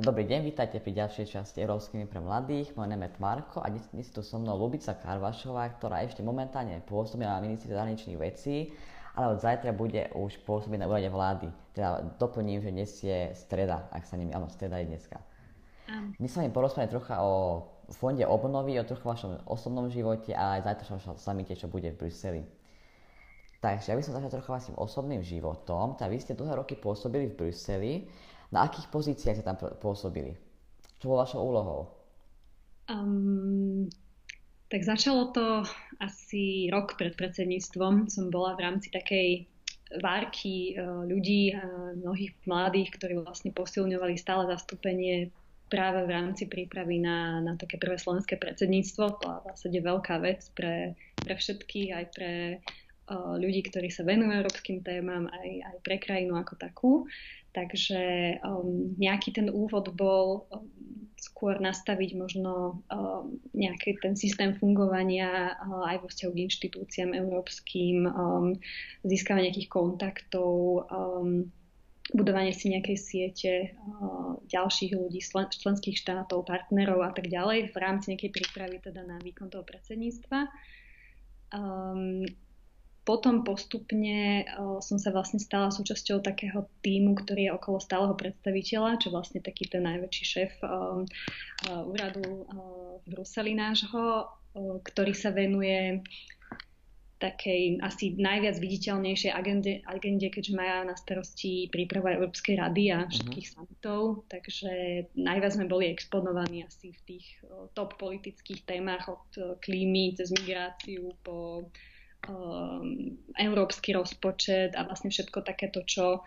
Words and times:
Dobrý 0.00 0.24
deň, 0.24 0.48
vítajte 0.48 0.80
pri 0.80 0.96
ďalšej 0.96 1.26
časti 1.28 1.60
Európskymi 1.60 2.08
pre 2.08 2.24
mladých. 2.24 2.72
Moje 2.72 2.88
meno 2.88 3.04
je 3.04 3.20
Marko 3.20 3.60
a 3.60 3.68
dnes, 3.68 3.84
dnes 3.92 4.08
tu 4.08 4.24
so 4.24 4.40
mnou 4.40 4.56
Lubica 4.56 4.96
Karvašová, 4.96 5.68
ktorá 5.76 6.00
ešte 6.00 6.24
momentálne 6.24 6.80
pôsobí 6.88 7.20
na 7.20 7.36
ministri 7.36 7.68
zahraničných 7.68 8.16
vecí, 8.16 8.72
ale 9.12 9.36
od 9.36 9.44
zajtra 9.44 9.76
bude 9.76 10.08
už 10.16 10.40
pôsobiť 10.48 10.80
na 10.80 10.88
úrade 10.88 11.04
vlády. 11.12 11.52
Teda 11.76 12.00
doplním, 12.16 12.64
že 12.64 12.72
dnes 12.72 12.88
je 12.96 13.28
streda, 13.36 13.92
ak 13.92 14.08
sa 14.08 14.16
nimi, 14.16 14.32
áno, 14.32 14.48
streda 14.48 14.80
je 14.80 14.88
dneska. 14.88 15.20
Dnes 16.16 16.32
sa 16.32 16.40
mi 16.40 16.48
porozprávame 16.48 16.88
trocha 16.88 17.20
o 17.20 17.68
fonde 17.92 18.24
obnovy, 18.24 18.80
o 18.80 18.88
trochu 18.88 19.04
vašom 19.04 19.44
osobnom 19.52 19.92
živote 19.92 20.32
a 20.32 20.56
aj 20.56 20.64
zajtra 20.64 20.96
samite, 21.20 21.52
čo 21.52 21.68
bude 21.68 21.92
v 21.92 22.08
Bruseli. 22.08 22.42
Takže 23.60 23.92
ja 23.92 23.96
by 24.00 24.00
som 24.00 24.16
začal 24.16 24.32
trocha 24.32 24.48
vašim 24.48 24.80
osobným 24.80 25.20
životom. 25.20 25.92
Teda 26.00 26.08
vy 26.08 26.16
ste 26.16 26.32
dlhé 26.32 26.56
roky 26.56 26.72
pôsobili 26.72 27.28
v 27.28 27.36
Bruseli. 27.36 28.08
Na 28.50 28.66
akých 28.66 28.90
pozíciách 28.90 29.36
ste 29.38 29.46
tam 29.46 29.58
pôsobili? 29.58 30.34
Čo 30.98 31.14
bolo 31.14 31.22
vašou 31.22 31.40
úlohou? 31.40 31.80
Um, 32.90 33.86
tak 34.66 34.82
začalo 34.82 35.30
to 35.30 35.62
asi 36.02 36.66
rok 36.68 36.98
pred 36.98 37.14
predsedníctvom. 37.14 38.10
Som 38.10 38.34
bola 38.34 38.58
v 38.58 38.66
rámci 38.66 38.90
takej 38.90 39.46
várky 40.02 40.74
uh, 40.74 41.06
ľudí, 41.06 41.54
mnohých 41.98 42.34
mladých, 42.46 42.94
ktorí 42.98 43.22
vlastne 43.22 43.54
posilňovali 43.54 44.14
stále 44.18 44.46
zastúpenie 44.50 45.30
práve 45.70 46.02
v 46.02 46.10
rámci 46.10 46.50
prípravy 46.50 46.98
na, 46.98 47.38
na 47.38 47.54
také 47.54 47.78
prvé 47.78 47.94
slovenské 47.94 48.34
predsedníctvo. 48.42 49.04
To 49.22 49.26
je 49.70 49.78
v 49.78 49.86
veľká 49.86 50.18
vec 50.18 50.50
pre, 50.58 50.98
pre 51.22 51.38
všetkých, 51.38 51.88
aj 51.94 52.04
pre 52.10 52.32
uh, 52.58 53.38
ľudí, 53.38 53.62
ktorí 53.70 53.86
sa 53.94 54.02
venujú 54.02 54.34
európskym 54.34 54.82
témam, 54.82 55.30
aj, 55.30 55.48
aj 55.70 55.76
pre 55.86 56.02
krajinu 56.02 56.34
ako 56.34 56.54
takú. 56.58 56.92
Takže 57.50 58.38
um, 58.46 58.94
nejaký 58.94 59.34
ten 59.34 59.50
úvod 59.50 59.90
bol 59.98 60.46
um, 60.54 60.70
skôr 61.18 61.58
nastaviť 61.58 62.14
možno 62.14 62.84
um, 62.86 63.42
nejaký 63.52 63.98
ten 63.98 64.14
systém 64.14 64.54
fungovania 64.54 65.58
uh, 65.58 65.90
aj 65.90 65.96
vo 66.00 66.08
vzťahu 66.08 66.32
k 66.32 66.42
inštitúciám 66.46 67.10
európskym, 67.18 68.06
um, 68.06 68.54
získavanie 69.02 69.50
nejakých 69.50 69.70
kontaktov, 69.70 70.86
um, 70.94 71.50
budovanie 72.14 72.54
si 72.54 72.70
nejakej 72.70 72.98
siete 72.98 73.52
uh, 73.74 74.38
ďalších 74.46 74.94
ľudí, 74.94 75.18
členských 75.20 75.98
štátov, 75.98 76.46
partnerov 76.46 77.02
a 77.02 77.10
tak 77.10 77.26
ďalej 77.26 77.74
v 77.74 77.76
rámci 77.76 78.14
nejakej 78.14 78.30
prípravy 78.30 78.78
teda 78.78 79.02
na 79.02 79.18
výkon 79.18 79.50
toho 79.50 79.66
predsedníctva. 79.66 80.46
Um, 81.50 82.22
potom 83.10 83.42
postupne 83.42 84.46
uh, 84.46 84.78
som 84.78 84.94
sa 84.94 85.10
vlastne 85.10 85.42
stala 85.42 85.74
súčasťou 85.74 86.22
takého 86.22 86.70
týmu, 86.86 87.18
ktorý 87.18 87.50
je 87.50 87.56
okolo 87.58 87.82
stáleho 87.82 88.14
predstaviteľa, 88.14 89.02
čo 89.02 89.10
vlastne 89.10 89.42
taký 89.42 89.66
ten 89.66 89.82
najväčší 89.82 90.24
šéf 90.30 90.52
uh, 90.62 91.02
uh, 91.02 91.90
úradu 91.90 92.22
uh, 92.22 93.02
v 93.02 93.06
Bruseli 93.10 93.58
nášho, 93.58 94.30
uh, 94.30 94.78
ktorý 94.86 95.10
sa 95.10 95.34
venuje 95.34 96.06
takej 97.18 97.82
asi 97.84 98.16
najviac 98.16 98.56
viditeľnejšej 98.62 99.32
agende, 99.34 99.84
agende 99.84 100.32
keďže 100.32 100.56
majú 100.56 100.88
na 100.88 100.96
starosti 100.96 101.68
príprava 101.68 102.16
Európskej 102.16 102.62
rady 102.62 102.94
a 102.94 103.04
mhm. 103.04 103.10
všetkých 103.10 103.46
uh-huh. 103.50 103.58
samitov, 103.66 104.00
takže 104.30 104.70
najviac 105.18 105.52
sme 105.58 105.66
boli 105.66 105.90
exponovaní 105.90 106.62
asi 106.62 106.94
v 106.94 107.00
tých 107.10 107.26
uh, 107.42 107.66
top 107.74 107.98
politických 107.98 108.62
témach 108.70 109.10
od 109.10 109.26
uh, 109.34 109.58
klímy 109.58 110.14
cez 110.14 110.30
migráciu 110.30 111.10
po 111.26 111.66
um, 111.66 111.98
európsky 113.38 113.96
rozpočet 113.96 114.76
a 114.76 114.84
vlastne 114.84 115.08
všetko 115.08 115.40
takéto, 115.40 115.80
čo 115.86 116.20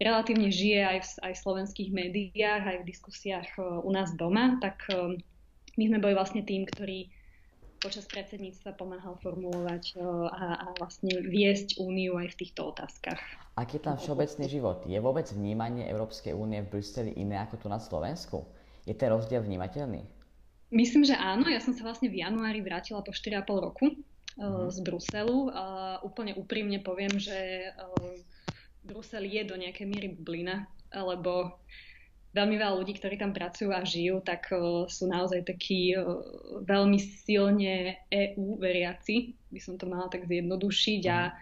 relatívne 0.00 0.48
žije 0.48 0.80
aj 0.80 0.98
v, 0.98 1.08
aj 1.28 1.32
v 1.36 1.42
slovenských 1.44 1.90
médiách, 1.92 2.62
aj 2.64 2.76
v 2.80 2.88
diskusiách 2.88 3.48
uh, 3.60 3.84
u 3.84 3.90
nás 3.92 4.16
doma, 4.16 4.56
tak 4.58 4.80
um, 4.88 5.20
my 5.76 5.84
sme 5.86 5.98
boli 6.00 6.16
vlastne 6.16 6.40
tým, 6.40 6.64
ktorý 6.64 7.12
počas 7.80 8.04
predsedníctva 8.08 8.76
pomáhal 8.76 9.16
formulovať 9.20 10.00
uh, 10.00 10.28
a, 10.32 10.44
a 10.56 10.66
vlastne 10.80 11.20
viesť 11.20 11.76
úniu 11.76 12.16
aj 12.16 12.32
v 12.32 12.38
týchto 12.40 12.72
otázkach. 12.72 13.20
Aký 13.60 13.76
je 13.76 13.84
tam 13.84 14.00
všeobecný 14.00 14.46
život? 14.48 14.78
Je 14.88 14.96
vôbec 14.96 15.28
vnímanie 15.28 15.84
Európskej 15.84 16.32
únie 16.32 16.64
v 16.64 16.80
Bruseli 16.80 17.12
iné 17.20 17.36
ako 17.44 17.60
tu 17.60 17.66
na 17.68 17.76
Slovensku? 17.76 18.48
Je 18.88 18.96
ten 18.96 19.12
rozdiel 19.12 19.44
vnímateľný? 19.44 20.00
Myslím, 20.72 21.02
že 21.04 21.18
áno. 21.18 21.50
Ja 21.50 21.60
som 21.60 21.76
sa 21.76 21.82
vlastne 21.84 22.08
v 22.08 22.24
januári 22.24 22.62
vrátila 22.62 23.04
po 23.04 23.12
4,5 23.12 23.66
roku 23.66 24.00
z 24.70 24.78
Bruselu. 24.82 25.50
A 25.50 25.64
úplne 26.02 26.36
úprimne 26.36 26.78
poviem, 26.82 27.10
že 27.18 27.70
uh, 27.74 28.14
Brusel 28.86 29.26
je 29.26 29.42
do 29.46 29.56
nejakej 29.58 29.86
miery 29.86 30.08
bublina, 30.14 30.66
lebo 30.94 31.58
veľmi 32.30 32.56
veľa 32.56 32.74
ľudí, 32.78 32.94
ktorí 32.98 33.18
tam 33.18 33.34
pracujú 33.34 33.74
a 33.74 33.82
žijú, 33.82 34.22
tak 34.22 34.50
uh, 34.54 34.86
sú 34.86 35.10
naozaj 35.10 35.46
takí 35.46 35.98
veľmi 36.62 36.98
silne 37.26 37.98
EU 38.10 38.60
veriaci, 38.60 39.34
by 39.50 39.60
som 39.60 39.74
to 39.74 39.90
mala 39.90 40.06
tak 40.06 40.30
zjednodušiť 40.30 41.02
a 41.10 41.18
mhm. 41.30 41.34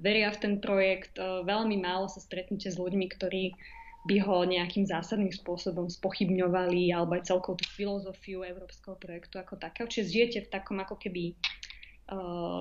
veria 0.00 0.28
v 0.28 0.40
ten 0.40 0.54
projekt. 0.60 1.16
Veľmi 1.20 1.80
málo 1.80 2.10
sa 2.12 2.20
stretnete 2.20 2.68
s 2.68 2.76
ľuďmi, 2.76 3.06
ktorí 3.08 3.56
by 4.06 4.22
ho 4.22 4.46
nejakým 4.46 4.86
zásadným 4.86 5.34
spôsobom 5.34 5.90
spochybňovali 5.90 6.94
alebo 6.94 7.18
aj 7.18 7.26
celkou 7.26 7.58
tú 7.58 7.66
filozofiu 7.74 8.46
európskeho 8.46 8.94
projektu 8.94 9.42
ako 9.42 9.58
takého. 9.58 9.90
Čiže 9.90 10.12
žijete 10.14 10.38
v 10.46 10.52
takom 10.54 10.78
ako 10.78 10.94
keby 10.94 11.34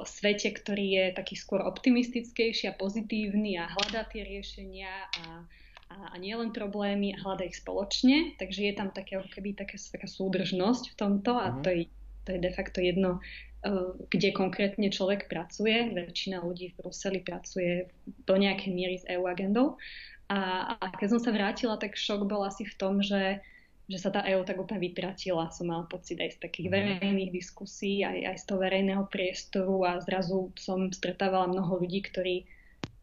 svete, 0.09 0.49
ktorý 0.57 0.85
je 0.89 1.05
taký 1.13 1.37
skôr 1.37 1.61
optimistickejší 1.61 2.73
a 2.73 2.77
pozitívny 2.77 3.61
a 3.61 3.69
hľadá 3.69 4.09
tie 4.09 4.25
riešenia 4.25 4.89
a, 4.89 5.45
a, 5.93 5.95
a 6.11 6.15
nie 6.17 6.33
len 6.33 6.49
problémy 6.49 7.13
a 7.13 7.21
hľadá 7.21 7.45
ich 7.45 7.61
spoločne. 7.61 8.33
Takže 8.41 8.65
je 8.65 8.73
tam 8.73 8.89
také, 8.89 9.21
keby 9.21 9.53
taká, 9.53 9.77
taká 9.77 10.09
súdržnosť 10.09 10.93
v 10.93 10.95
tomto 10.97 11.37
a 11.37 11.53
mm-hmm. 11.53 11.61
to, 11.61 11.69
je, 11.69 11.83
to 12.25 12.29
je 12.33 12.39
de 12.41 12.51
facto 12.57 12.79
jedno, 12.81 13.21
uh, 13.21 13.93
kde 14.09 14.33
konkrétne 14.33 14.89
človek 14.89 15.29
pracuje. 15.29 15.93
Väčšina 15.93 16.41
ľudí 16.41 16.73
v 16.73 16.77
Bruseli 16.81 17.21
pracuje 17.21 17.93
do 18.25 18.35
nejakej 18.41 18.71
miery 18.73 18.97
s 18.97 19.05
EU 19.13 19.29
agendou. 19.29 19.77
A, 20.25 20.73
a 20.81 20.85
keď 20.97 21.07
som 21.13 21.21
sa 21.21 21.29
vrátila, 21.29 21.77
tak 21.77 21.93
šok 21.93 22.25
bol 22.25 22.41
asi 22.41 22.65
v 22.65 22.73
tom, 22.81 22.97
že 22.97 23.45
že 23.85 24.01
sa 24.01 24.09
tá 24.09 24.25
EÚ 24.25 24.41
tak 24.41 24.57
úplne 24.57 24.81
vytratila. 24.81 25.53
Som 25.53 25.69
mala 25.69 25.85
pocit 25.85 26.17
aj 26.17 26.37
z 26.37 26.39
takých 26.41 26.67
mhm. 26.69 26.73
verejných 26.73 27.31
diskusí, 27.31 28.01
aj, 28.01 28.33
aj 28.33 28.35
z 28.41 28.43
toho 28.49 28.59
verejného 28.61 29.05
priestoru 29.09 29.85
a 29.85 30.01
zrazu 30.01 30.49
som 30.57 30.89
stretávala 30.89 31.49
mnoho 31.49 31.85
ľudí, 31.85 32.01
ktorí 32.01 32.49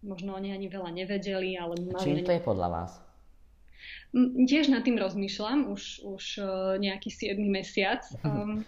možno 0.03 0.35
oni 0.35 0.51
ani 0.51 0.67
veľa 0.67 0.91
nevedeli, 0.91 1.55
ale 1.55 1.79
mali... 1.87 2.03
Čím 2.03 2.27
to 2.27 2.35
je 2.35 2.43
podľa 2.43 2.69
vás? 2.69 2.93
Tiež 4.45 4.69
nad 4.69 4.85
tým 4.85 5.01
rozmýšľam 5.01 5.73
už, 5.73 6.05
už 6.05 6.25
e, 6.37 6.45
nejaký 6.83 7.09
7 7.09 7.39
mesiac. 7.49 8.05
Um, 8.21 8.61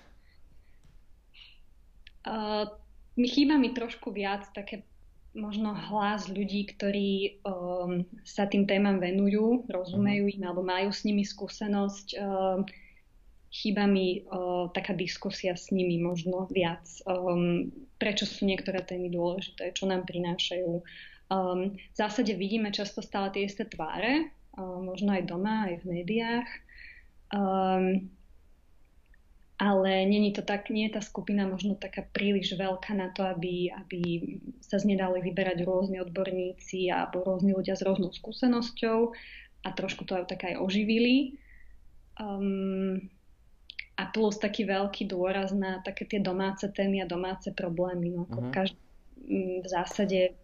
uh, 2.24 2.64
chýba 3.20 3.60
mi 3.60 3.76
trošku 3.76 4.08
viac 4.08 4.48
také 4.56 4.88
možno 5.34 5.74
hlas 5.74 6.30
ľudí, 6.30 6.70
ktorí 6.74 7.42
um, 7.42 8.06
sa 8.22 8.46
tým 8.46 8.70
témam 8.70 9.02
venujú, 9.02 9.66
rozumejú 9.66 10.30
im 10.30 10.42
alebo 10.46 10.62
majú 10.62 10.94
s 10.94 11.02
nimi 11.02 11.26
skúsenosť. 11.26 12.06
Um, 12.16 12.62
chýba 13.50 13.86
mi 13.86 14.22
uh, 14.22 14.70
taká 14.70 14.94
diskusia 14.94 15.58
s 15.58 15.74
nimi 15.74 15.98
možno 15.98 16.46
viac. 16.50 16.86
Um, 17.06 17.70
prečo 17.98 18.26
sú 18.26 18.46
niektoré 18.46 18.82
témy 18.82 19.10
dôležité, 19.10 19.74
čo 19.74 19.90
nám 19.90 20.06
prinášajú. 20.06 20.70
Um, 21.30 21.74
v 21.74 21.96
zásade 21.98 22.34
vidíme 22.38 22.70
často 22.70 23.02
stále 23.02 23.34
tie 23.34 23.46
isté 23.46 23.66
tváre, 23.66 24.30
uh, 24.54 24.78
možno 24.82 25.18
aj 25.18 25.22
doma, 25.26 25.66
aj 25.66 25.82
v 25.82 25.84
médiách. 25.98 26.48
Um, 27.34 28.06
ale 29.54 30.02
není 30.06 30.34
to 30.34 30.42
tak, 30.42 30.66
nie 30.66 30.90
je 30.90 30.98
tá 30.98 31.02
skupina 31.02 31.46
možno 31.46 31.78
taká 31.78 32.02
príliš 32.02 32.58
veľká 32.58 32.90
na 32.90 33.14
to, 33.14 33.22
aby, 33.22 33.70
aby 33.70 34.00
sa 34.58 34.82
z 34.82 34.90
nej 34.90 34.98
dali 34.98 35.22
vyberať 35.22 35.62
rôzni 35.62 36.02
odborníci 36.02 36.90
alebo 36.90 37.22
rôzni 37.22 37.54
ľudia 37.54 37.78
s 37.78 37.86
rôznou 37.86 38.10
skúsenosťou 38.10 39.14
a 39.62 39.68
trošku 39.70 40.02
to 40.10 40.18
aj 40.18 40.26
tak 40.34 40.50
aj 40.50 40.58
oživili. 40.58 41.38
Um, 42.18 43.10
a 43.94 44.10
plus 44.10 44.42
taký 44.42 44.66
veľký 44.66 45.06
dôraz 45.06 45.54
na 45.54 45.78
také 45.86 46.02
tie 46.02 46.18
domáce 46.18 46.66
témy 46.66 47.06
a 47.06 47.06
domáce 47.06 47.46
problémy. 47.54 48.10
No, 48.10 48.26
uh-huh. 48.26 48.50
každý, 48.50 48.78
v 49.62 49.66
zásade 49.70 50.34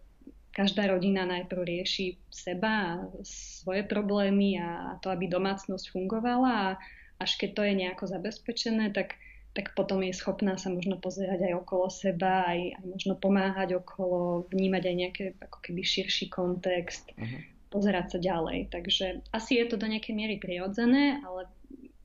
každá 0.54 0.86
rodina 0.86 1.26
najprv 1.26 1.62
rieši 1.62 2.18
seba 2.30 2.70
a 2.70 2.90
svoje 3.26 3.86
problémy 3.86 4.58
a 4.58 4.98
to, 5.02 5.10
aby 5.10 5.26
domácnosť 5.26 5.90
fungovala 5.90 6.74
a 6.74 6.78
až 7.20 7.36
keď 7.36 7.50
to 7.52 7.62
je 7.68 7.74
nejako 7.76 8.04
zabezpečené, 8.08 8.96
tak, 8.96 9.20
tak 9.52 9.76
potom 9.76 10.00
je 10.00 10.16
schopná 10.16 10.56
sa 10.56 10.72
možno 10.72 10.96
pozerať 10.96 11.52
aj 11.52 11.54
okolo 11.60 11.92
seba, 11.92 12.48
aj, 12.48 12.80
aj 12.80 12.84
možno 12.88 13.14
pomáhať 13.20 13.76
okolo, 13.76 14.48
vnímať 14.48 14.82
aj 14.88 14.96
nejaký 14.96 15.22
ako 15.36 15.58
keby 15.60 15.84
širší 15.84 16.32
kontext, 16.32 17.12
uh-huh. 17.12 17.40
pozerať 17.68 18.16
sa 18.16 18.18
ďalej. 18.18 18.72
Takže 18.72 19.20
asi 19.36 19.60
je 19.60 19.68
to 19.68 19.76
do 19.76 19.84
nejakej 19.84 20.16
miery 20.16 20.40
prirodzené, 20.40 21.20
ale 21.20 21.44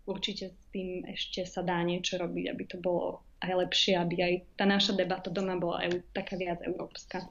určite 0.04 0.52
s 0.52 0.66
tým 0.76 1.08
ešte 1.08 1.48
sa 1.48 1.64
dá 1.64 1.80
niečo 1.80 2.20
robiť, 2.20 2.46
aby 2.52 2.64
to 2.68 2.78
bolo 2.84 3.24
aj 3.40 3.56
lepšie, 3.56 3.96
aby 3.96 4.16
aj 4.20 4.34
tá 4.60 4.68
naša 4.68 4.92
debata 4.94 5.32
doma 5.32 5.56
bola 5.56 5.88
aj 5.88 6.04
taká 6.12 6.36
viac 6.36 6.60
európska. 6.60 7.24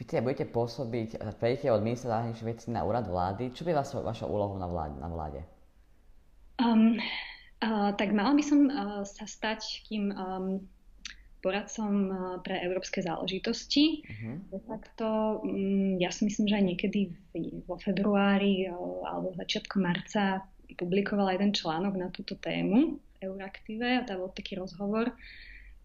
Vy 0.00 0.08
teda 0.08 0.24
budete 0.24 0.48
pôsobiť, 0.48 1.20
prejdete 1.36 1.68
od 1.68 1.84
ministra 1.84 2.16
zahraničných 2.16 2.48
vecí 2.48 2.66
na 2.72 2.80
úrad 2.88 3.04
vlády. 3.04 3.52
Čo 3.52 3.68
by 3.68 3.76
vás 3.76 3.92
vašou 3.92 4.32
úlohou 4.32 4.56
na 4.56 4.64
vláde? 4.64 4.96
Na 4.96 5.12
vláde? 5.12 5.44
Um, 6.60 7.00
uh, 7.64 7.90
tak 7.96 8.12
mala 8.12 8.36
by 8.36 8.44
som 8.44 8.68
uh, 8.68 9.02
sa 9.08 9.24
stať 9.24 9.88
kým 9.88 10.12
um, 10.12 10.60
poradcom 11.40 11.92
uh, 12.12 12.16
pre 12.44 12.60
európske 12.60 13.00
záležitosti. 13.00 14.04
Uh-huh. 14.04 14.36
De 14.52 14.60
facto, 14.68 15.40
um, 15.40 15.96
ja 15.96 16.12
si 16.12 16.28
myslím, 16.28 16.46
že 16.52 16.58
aj 16.60 16.64
niekedy 16.76 17.00
v, 17.32 17.64
vo 17.64 17.80
februári 17.80 18.68
uh, 18.68 18.76
alebo 19.08 19.32
začiatku 19.40 19.80
marca 19.80 20.44
publikovala 20.76 21.34
jeden 21.34 21.56
článok 21.56 21.94
na 21.96 22.08
túto 22.12 22.36
tému 22.38 23.00
v 23.00 23.16
Euraktive 23.24 24.00
a 24.00 24.06
tam 24.06 24.22
bol 24.22 24.30
taký 24.36 24.60
rozhovor. 24.60 25.16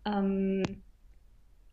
Um, 0.05 0.61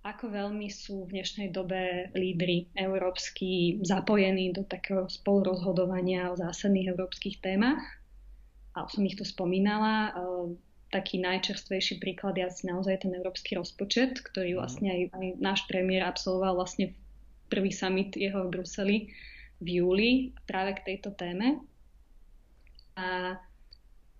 ako 0.02 0.34
veľmi 0.34 0.66
sú 0.66 1.06
v 1.06 1.22
dnešnej 1.22 1.54
dobe 1.54 2.10
lídry 2.18 2.66
európsky 2.74 3.78
zapojení 3.86 4.50
do 4.50 4.66
takého 4.66 5.06
spolurozhodovania 5.06 6.34
o 6.34 6.38
zásadných 6.38 6.90
európskych 6.90 7.38
témach. 7.38 7.78
A 8.72 8.88
som 8.88 9.04
ich 9.04 9.16
tu 9.16 9.24
spomínala. 9.24 10.16
Taký 10.92 11.24
najčerstvejší 11.24 12.04
príklad 12.04 12.36
je 12.36 12.44
asi 12.44 12.68
naozaj 12.68 13.04
ten 13.04 13.12
európsky 13.16 13.56
rozpočet, 13.56 14.20
ktorý 14.20 14.56
mhm. 14.56 14.58
vlastne 14.60 14.88
aj, 14.92 15.00
aj 15.16 15.26
náš 15.40 15.60
premiér 15.68 16.04
absolvoval 16.04 16.60
vlastne 16.60 16.92
prvý 17.52 17.72
summit 17.72 18.16
jeho 18.16 18.48
v 18.48 18.52
Bruseli 18.52 18.98
v 19.62 19.68
júli 19.78 20.10
práve 20.48 20.74
k 20.80 20.84
tejto 20.94 21.14
téme. 21.14 21.62
A 22.98 23.38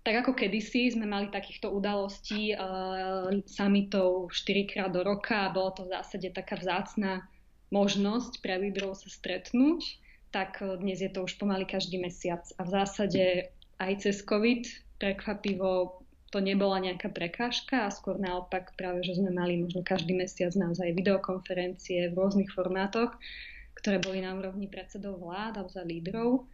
tak 0.03 0.15
ako 0.23 0.35
kedysi 0.35 0.91
sme 0.91 1.07
mali 1.07 1.31
takýchto 1.31 1.71
udalostí 1.71 2.51
uh, 2.51 3.31
summitov 3.47 4.31
4 4.35 4.71
krát 4.71 4.91
do 4.91 5.03
roka 5.03 5.47
a 5.47 5.53
bolo 5.53 5.71
to 5.71 5.87
v 5.87 5.95
zásade 5.95 6.27
taká 6.35 6.59
vzácná 6.59 7.23
možnosť 7.71 8.43
pre 8.43 8.59
lídrov 8.59 8.99
sa 8.99 9.07
stretnúť, 9.07 9.81
tak 10.35 10.59
uh, 10.59 10.75
dnes 10.75 10.99
je 10.99 11.07
to 11.07 11.23
už 11.23 11.39
pomaly 11.39 11.63
každý 11.63 12.03
mesiac. 12.03 12.43
A 12.59 12.67
v 12.67 12.69
zásade 12.75 13.23
aj 13.79 13.93
cez 14.05 14.21
COVID 14.25 14.65
prekvapivo 14.99 16.01
to 16.33 16.41
nebola 16.41 16.81
nejaká 16.81 17.13
prekážka 17.13 17.85
a 17.85 17.93
skôr 17.93 18.17
naopak 18.17 18.73
práve, 18.73 19.05
že 19.05 19.21
sme 19.21 19.29
mali 19.29 19.61
možno 19.61 19.85
každý 19.85 20.17
mesiac 20.17 20.49
naozaj 20.57 20.97
videokonferencie 20.97 22.09
v 22.09 22.17
rôznych 22.17 22.49
formátoch, 22.49 23.13
ktoré 23.77 24.01
boli 24.01 24.25
na 24.25 24.33
úrovni 24.33 24.65
predsedov 24.65 25.21
vlád 25.21 25.61
a 25.61 25.63
za 25.69 25.85
lídrov 25.85 26.49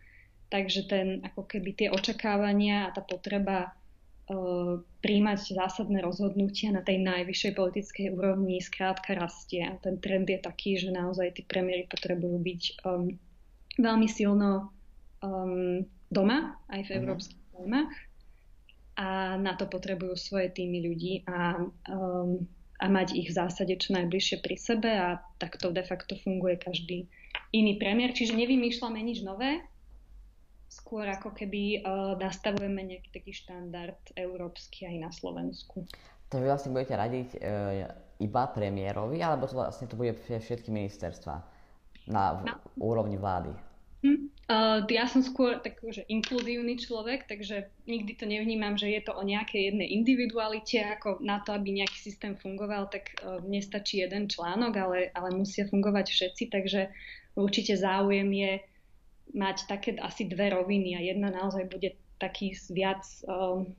Takže 0.49 0.89
ten, 0.89 1.21
ako 1.21 1.45
keby 1.45 1.77
tie 1.77 1.87
očakávania 1.93 2.89
a 2.89 2.93
tá 2.93 3.05
potreba 3.05 3.69
uh, 3.69 4.81
príjmať 5.05 5.53
zásadné 5.53 6.01
rozhodnutia 6.01 6.73
na 6.73 6.81
tej 6.81 7.05
najvyššej 7.05 7.53
politickej 7.53 8.07
úrovni 8.17 8.57
skrátka 8.57 9.13
rastie. 9.13 9.61
A 9.61 9.77
ten 9.77 10.01
trend 10.01 10.25
je 10.25 10.41
taký, 10.41 10.81
že 10.81 10.89
naozaj 10.89 11.37
tí 11.37 11.41
premiéry 11.45 11.85
potrebujú 11.85 12.41
byť 12.41 12.61
um, 12.81 13.13
veľmi 13.77 14.07
silno 14.09 14.73
um, 15.21 15.85
doma, 16.09 16.57
aj 16.69 16.81
v 16.85 16.89
mhm. 16.89 16.97
európskych 17.01 17.43
témach. 17.55 17.93
A 18.99 19.39
na 19.39 19.55
to 19.55 19.63
potrebujú 19.63 20.19
svoje 20.19 20.51
týmy 20.51 20.83
ľudí 20.83 21.23
a, 21.23 21.55
um, 21.87 22.43
a 22.83 22.85
mať 22.91 23.15
ich 23.15 23.31
v 23.31 23.37
zásade 23.39 23.71
čo 23.79 23.95
najbližšie 23.95 24.43
pri 24.43 24.59
sebe 24.59 24.91
a 24.91 25.23
takto 25.39 25.71
de 25.71 25.87
facto 25.87 26.19
funguje 26.19 26.59
každý 26.59 27.07
iný 27.55 27.79
premiér. 27.79 28.11
Čiže 28.11 28.35
nevymýšľame 28.35 28.99
nič 28.99 29.23
nové, 29.23 29.63
skôr 30.67 31.07
ako 31.07 31.31
keby 31.31 31.79
uh, 31.79 32.19
nastavujeme 32.19 32.83
nejaký 32.91 33.09
taký 33.15 33.31
štandard 33.31 34.03
európsky 34.19 34.83
aj 34.83 34.95
na 34.99 35.09
Slovensku. 35.15 35.87
Takže 36.29 36.43
vy 36.43 36.49
vlastne 36.51 36.71
budete 36.75 36.93
radiť 36.99 37.29
uh, 37.39 37.39
iba 38.19 38.43
premiérovi, 38.51 39.23
alebo 39.23 39.47
to 39.47 39.55
vlastne 39.55 39.87
to 39.87 39.95
bude 39.95 40.13
všetky 40.27 40.69
ministerstva 40.69 41.35
na 42.11 42.23
v, 42.35 42.51
no. 42.51 42.53
úrovni 42.83 43.15
vlády? 43.15 43.49
Hm. 44.03 44.38
Uh, 44.49 44.81
ja 44.89 45.05
som 45.05 45.21
skôr 45.21 45.61
taký, 45.61 46.09
inkluzívny 46.09 46.73
človek, 46.81 47.29
takže 47.29 47.69
nikdy 47.85 48.17
to 48.17 48.25
nevnímam, 48.25 48.81
že 48.81 48.89
je 48.89 49.01
to 49.05 49.13
o 49.13 49.21
nejakej 49.21 49.69
jednej 49.69 49.93
individualite, 49.93 50.81
ako 50.81 51.21
na 51.21 51.37
to, 51.45 51.53
aby 51.53 51.69
nejaký 51.69 51.93
systém 52.01 52.33
fungoval, 52.33 52.89
tak 52.89 53.13
uh, 53.21 53.37
nestačí 53.45 54.01
jeden 54.01 54.25
článok, 54.25 54.73
ale, 54.73 54.99
ale 55.13 55.37
musia 55.37 55.69
fungovať 55.69 56.09
všetci, 56.09 56.43
takže 56.49 56.89
určite 57.37 57.77
záujem 57.77 58.25
je 58.33 58.51
mať 59.37 59.69
také 59.69 59.93
asi 60.01 60.25
dve 60.25 60.49
roviny 60.49 60.97
a 60.97 61.05
jedna 61.05 61.29
naozaj 61.29 61.69
bude 61.69 61.93
taký 62.17 62.57
viac 62.73 63.05
um, 63.29 63.69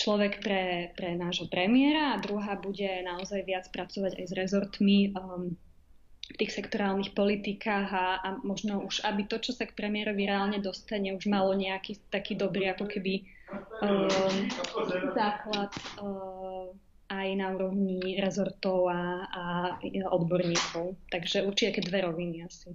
človek 0.00 0.40
pre, 0.40 0.96
pre 0.96 1.12
nášho 1.12 1.44
premiéra 1.52 2.16
a 2.16 2.22
druhá 2.24 2.56
bude 2.56 2.88
naozaj 3.04 3.44
viac 3.44 3.68
pracovať 3.68 4.16
aj 4.16 4.24
s 4.24 4.32
rezortmi 4.32 5.12
um, 5.12 5.60
v 6.30 6.38
tých 6.38 6.54
sektorálnych 6.54 7.12
politikách 7.12 7.88
a, 7.90 8.06
a 8.22 8.28
možno 8.46 8.86
už, 8.86 9.02
aby 9.02 9.26
to, 9.26 9.42
čo 9.42 9.50
sa 9.50 9.66
k 9.66 9.74
premiérovi 9.74 10.30
reálne 10.30 10.62
dostane, 10.62 11.10
už 11.10 11.26
malo 11.26 11.52
nejaký 11.58 11.98
taký 12.08 12.38
dobrý 12.38 12.70
ako 12.70 12.86
keby 12.86 13.26
um, 13.82 14.46
základ 15.12 15.70
um, 15.98 16.70
aj 17.10 17.28
na 17.34 17.50
úrovni 17.50 18.22
rezortov 18.22 18.86
a, 18.86 19.26
a 19.26 19.44
odborníkov. 20.14 20.94
Takže 21.10 21.42
určite 21.42 21.82
dve 21.82 22.06
roviny 22.06 22.46
asi. 22.46 22.70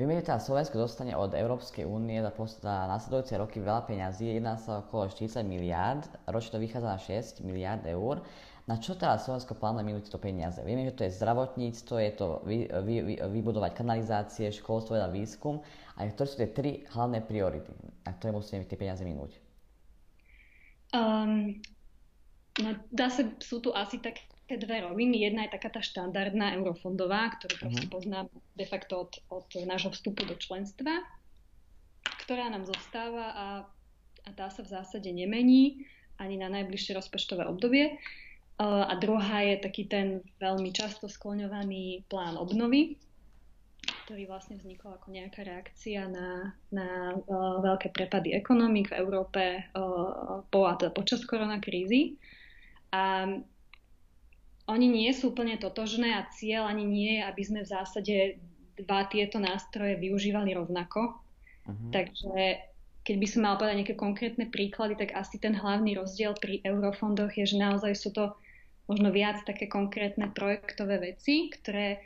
Vieme, 0.00 0.18
že 0.18 0.26
teda 0.26 0.42
Slovensko 0.42 0.82
dostane 0.82 1.14
od 1.14 1.30
Európskej 1.36 1.86
únie 1.86 2.18
za, 2.24 2.32
za 2.58 2.90
následujúce 2.90 3.38
roky 3.38 3.62
veľa 3.62 3.86
peňazí, 3.86 4.34
jedná 4.34 4.58
sa 4.58 4.82
okolo 4.82 5.06
40 5.06 5.44
miliard, 5.46 6.08
ročne 6.26 6.58
to 6.58 6.64
vychádza 6.64 6.88
na 6.88 6.98
6 6.98 7.46
miliard 7.46 7.84
eur. 7.86 8.24
Na 8.62 8.78
čo 8.78 8.94
teda 8.94 9.18
Slovensko 9.18 9.58
plánuje 9.58 9.82
minúť 9.82 10.02
tieto 10.06 10.22
peniaze? 10.22 10.62
Vieme, 10.62 10.86
že 10.86 10.94
to 10.94 11.02
je 11.02 11.18
zdravotníctvo, 11.18 11.94
je 11.98 12.12
to 12.14 12.26
vy, 12.46 12.70
vy, 12.70 12.94
vy, 13.02 13.14
vybudovať 13.18 13.74
kanalizácie, 13.74 14.54
školstvo 14.54 14.94
a 15.02 15.10
výskum. 15.10 15.58
A 15.98 16.06
ktoré 16.06 16.26
sú 16.30 16.36
tie 16.38 16.50
tri 16.50 16.70
hlavné 16.94 17.26
priority, 17.26 17.74
na 18.06 18.14
ktoré 18.14 18.30
musíme 18.30 18.62
tie 18.64 18.78
peniaze 18.78 19.02
minúť? 19.02 19.34
Um, 20.94 21.58
no, 22.62 22.70
dá 22.94 23.10
sa, 23.10 23.26
sú 23.42 23.58
tu 23.58 23.74
asi 23.74 23.98
tak 23.98 24.22
také 24.52 24.58
dve 24.68 24.84
roviny. 24.84 25.24
Jedna 25.24 25.48
je 25.48 25.54
taká 25.56 25.72
tá 25.72 25.80
štandardná 25.80 26.52
eurofondová, 26.60 27.32
ktorú 27.40 27.54
proste 27.56 27.86
uh-huh. 27.88 27.96
poznám 27.96 28.26
de 28.52 28.66
facto 28.68 29.08
od, 29.08 29.12
od 29.32 29.48
nášho 29.64 29.94
vstupu 29.96 30.28
do 30.28 30.36
členstva, 30.36 31.00
ktorá 32.26 32.52
nám 32.52 32.68
zostáva 32.68 33.32
a, 33.32 33.46
a 34.28 34.30
tá 34.36 34.52
sa 34.52 34.60
v 34.60 34.72
zásade 34.76 35.08
nemení 35.08 35.88
ani 36.20 36.36
na 36.36 36.52
najbližšie 36.52 36.92
rozpočtové 36.92 37.48
obdobie. 37.48 37.96
A 38.60 38.92
druhá 39.00 39.42
je 39.42 39.56
taký 39.58 39.88
ten 39.88 40.20
veľmi 40.38 40.70
často 40.70 41.10
skloňovaný 41.10 42.06
plán 42.06 42.38
obnovy, 42.38 43.00
ktorý 44.06 44.30
vlastne 44.30 44.60
vznikol 44.60 44.94
ako 44.94 45.08
nejaká 45.10 45.42
reakcia 45.42 46.06
na, 46.06 46.54
na 46.70 47.16
uh, 47.16 47.58
veľké 47.64 47.90
prepady 47.90 48.36
ekonomik 48.36 48.92
v 48.92 48.98
Európe 49.02 49.42
uh, 49.74 50.46
po 50.46 50.60
a 50.68 50.78
teda 50.78 50.94
počas 50.94 51.26
koronakrízy. 51.26 52.20
A 52.92 53.26
oni 54.70 54.86
nie 54.86 55.10
sú 55.10 55.34
úplne 55.34 55.58
totožné 55.58 56.14
a 56.14 56.28
cieľ 56.30 56.70
ani 56.70 56.84
nie 56.86 57.10
je, 57.18 57.22
aby 57.26 57.42
sme 57.42 57.60
v 57.66 57.72
zásade 57.72 58.16
dva 58.78 59.10
tieto 59.10 59.42
nástroje 59.42 59.98
využívali 59.98 60.54
rovnako. 60.54 61.18
Uh-huh. 61.66 61.90
Takže 61.90 62.62
keď 63.02 63.16
by 63.18 63.26
som 63.26 63.40
mala 63.42 63.58
povedať 63.58 63.76
nejaké 63.82 63.96
konkrétne 63.98 64.46
príklady, 64.46 64.94
tak 64.94 65.18
asi 65.18 65.42
ten 65.42 65.58
hlavný 65.58 65.98
rozdiel 65.98 66.38
pri 66.38 66.62
eurofondoch 66.62 67.34
je, 67.34 67.42
že 67.42 67.58
naozaj 67.58 67.98
sú 67.98 68.14
to 68.14 68.38
možno 68.90 69.14
viac 69.14 69.42
také 69.46 69.70
konkrétne 69.70 70.30
projektové 70.32 70.98
veci, 70.98 71.48
ktoré 71.48 72.02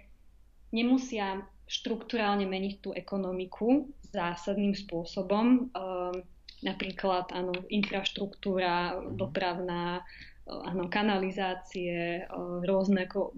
nemusia 0.71 1.47
štruktúrálne 1.67 2.47
meniť 2.47 2.75
tú 2.79 2.91
ekonomiku 2.95 3.91
zásadným 4.15 4.77
spôsobom. 4.77 5.73
Um, 5.75 6.23
napríklad 6.63 7.33
áno, 7.35 7.53
infraštruktúra 7.69 8.97
uh-huh. 8.97 9.19
dopravná, 9.19 10.01
áno, 10.47 10.87
kanalizácie, 10.89 12.25
rôzne 12.63 13.11
ako, 13.11 13.35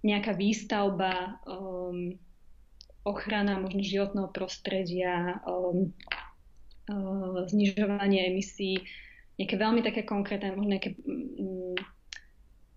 nejaká 0.00 0.32
výstavba, 0.32 1.44
um, 1.44 2.16
ochrana 3.04 3.60
možno 3.60 3.84
životného 3.84 4.32
prostredia, 4.32 5.44
um, 5.44 5.92
uh, 6.88 7.44
znižovanie 7.48 8.32
emisí, 8.32 8.80
nejaké 9.40 9.56
veľmi 9.56 9.80
také 9.80 10.04
konkrétne, 10.04 10.52
možno 10.52 10.76
nejaké 10.76 11.00
um, 11.08 11.72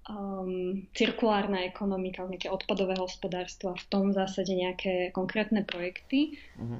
um, 0.08 0.88
cirkulárna 0.96 1.68
ekonomika, 1.68 2.24
nejaké 2.24 2.48
odpadové 2.48 2.96
hospodárstvo 2.96 3.76
a 3.76 3.80
v 3.80 3.86
tom 3.92 4.16
zásade 4.16 4.56
nejaké 4.56 5.12
konkrétne 5.12 5.68
projekty. 5.68 6.40
Uh-huh 6.56 6.80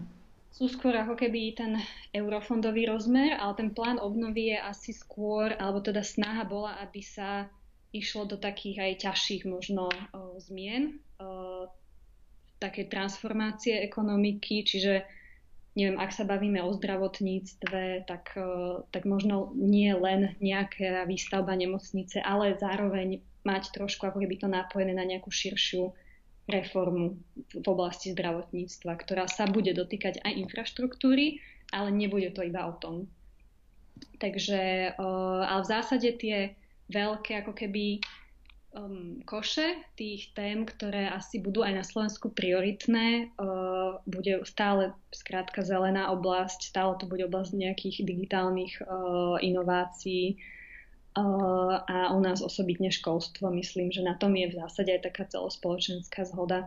sú 0.54 0.70
skôr 0.70 0.94
ako 0.94 1.18
keby 1.18 1.58
ten 1.58 1.82
eurofondový 2.14 2.86
rozmer, 2.86 3.34
ale 3.42 3.58
ten 3.58 3.70
plán 3.74 3.98
obnovy 3.98 4.54
je 4.54 4.58
asi 4.62 4.94
skôr, 4.94 5.50
alebo 5.58 5.82
teda 5.82 6.06
snaha 6.06 6.46
bola, 6.46 6.78
aby 6.78 7.02
sa 7.02 7.50
išlo 7.90 8.30
do 8.30 8.38
takých 8.38 8.78
aj 8.86 8.94
ťažších 9.10 9.44
možno 9.50 9.90
o, 9.90 10.38
zmien, 10.38 11.02
o, 11.18 11.66
také 12.62 12.86
transformácie 12.86 13.82
ekonomiky, 13.82 14.62
čiže 14.62 15.10
neviem, 15.74 15.98
ak 15.98 16.14
sa 16.14 16.24
bavíme 16.24 16.62
o 16.62 16.74
zdravotníctve, 16.74 18.06
tak, 18.06 18.38
o, 18.38 18.84
tak 18.94 19.10
možno 19.10 19.54
nie 19.58 19.90
len 19.94 20.38
nejaká 20.38 21.06
výstavba 21.10 21.58
nemocnice, 21.58 22.22
ale 22.22 22.58
zároveň 22.58 23.26
mať 23.44 23.74
trošku 23.76 24.08
ako 24.08 24.24
keby 24.24 24.36
to 24.40 24.48
napojené 24.48 24.94
na 24.96 25.04
nejakú 25.04 25.34
širšiu 25.34 25.92
reformu 26.48 27.18
v 27.56 27.68
oblasti 27.68 28.12
zdravotníctva, 28.12 28.92
ktorá 29.00 29.26
sa 29.32 29.48
bude 29.48 29.72
dotýkať 29.72 30.20
aj 30.22 30.34
infraštruktúry, 30.48 31.40
ale 31.72 31.90
nebude 31.92 32.30
to 32.36 32.44
iba 32.44 32.68
o 32.68 32.76
tom. 32.78 33.08
Takže, 34.20 34.94
ale 35.00 35.62
v 35.64 35.72
zásade 35.72 36.10
tie 36.20 36.60
veľké 36.92 37.44
ako 37.44 37.56
keby 37.56 38.04
um, 38.74 39.22
koše 39.26 39.78
tých 39.94 40.34
tém, 40.34 40.66
ktoré 40.66 41.10
asi 41.10 41.38
budú 41.40 41.62
aj 41.62 41.74
na 41.74 41.86
Slovensku 41.86 42.34
prioritné. 42.34 43.34
Uh, 43.38 44.02
bude 44.10 44.42
stále 44.50 44.98
skrátka 45.14 45.62
zelená 45.62 46.10
oblasť, 46.12 46.74
stále 46.74 46.98
to 46.98 47.06
bude 47.06 47.24
oblasť 47.30 47.54
nejakých 47.54 47.98
digitálnych 48.04 48.82
uh, 48.82 49.38
inovácií 49.40 50.42
uh, 51.18 51.86
a 51.86 52.12
u 52.14 52.20
nás 52.20 52.42
osobitne 52.42 52.90
školstvo. 52.90 53.54
Myslím, 53.54 53.94
že 53.94 54.02
na 54.02 54.18
tom 54.18 54.34
je 54.34 54.50
v 54.50 54.58
zásade 54.58 54.90
aj 54.90 55.14
taká 55.14 55.24
celospoločenská 55.30 56.26
zhoda, 56.26 56.66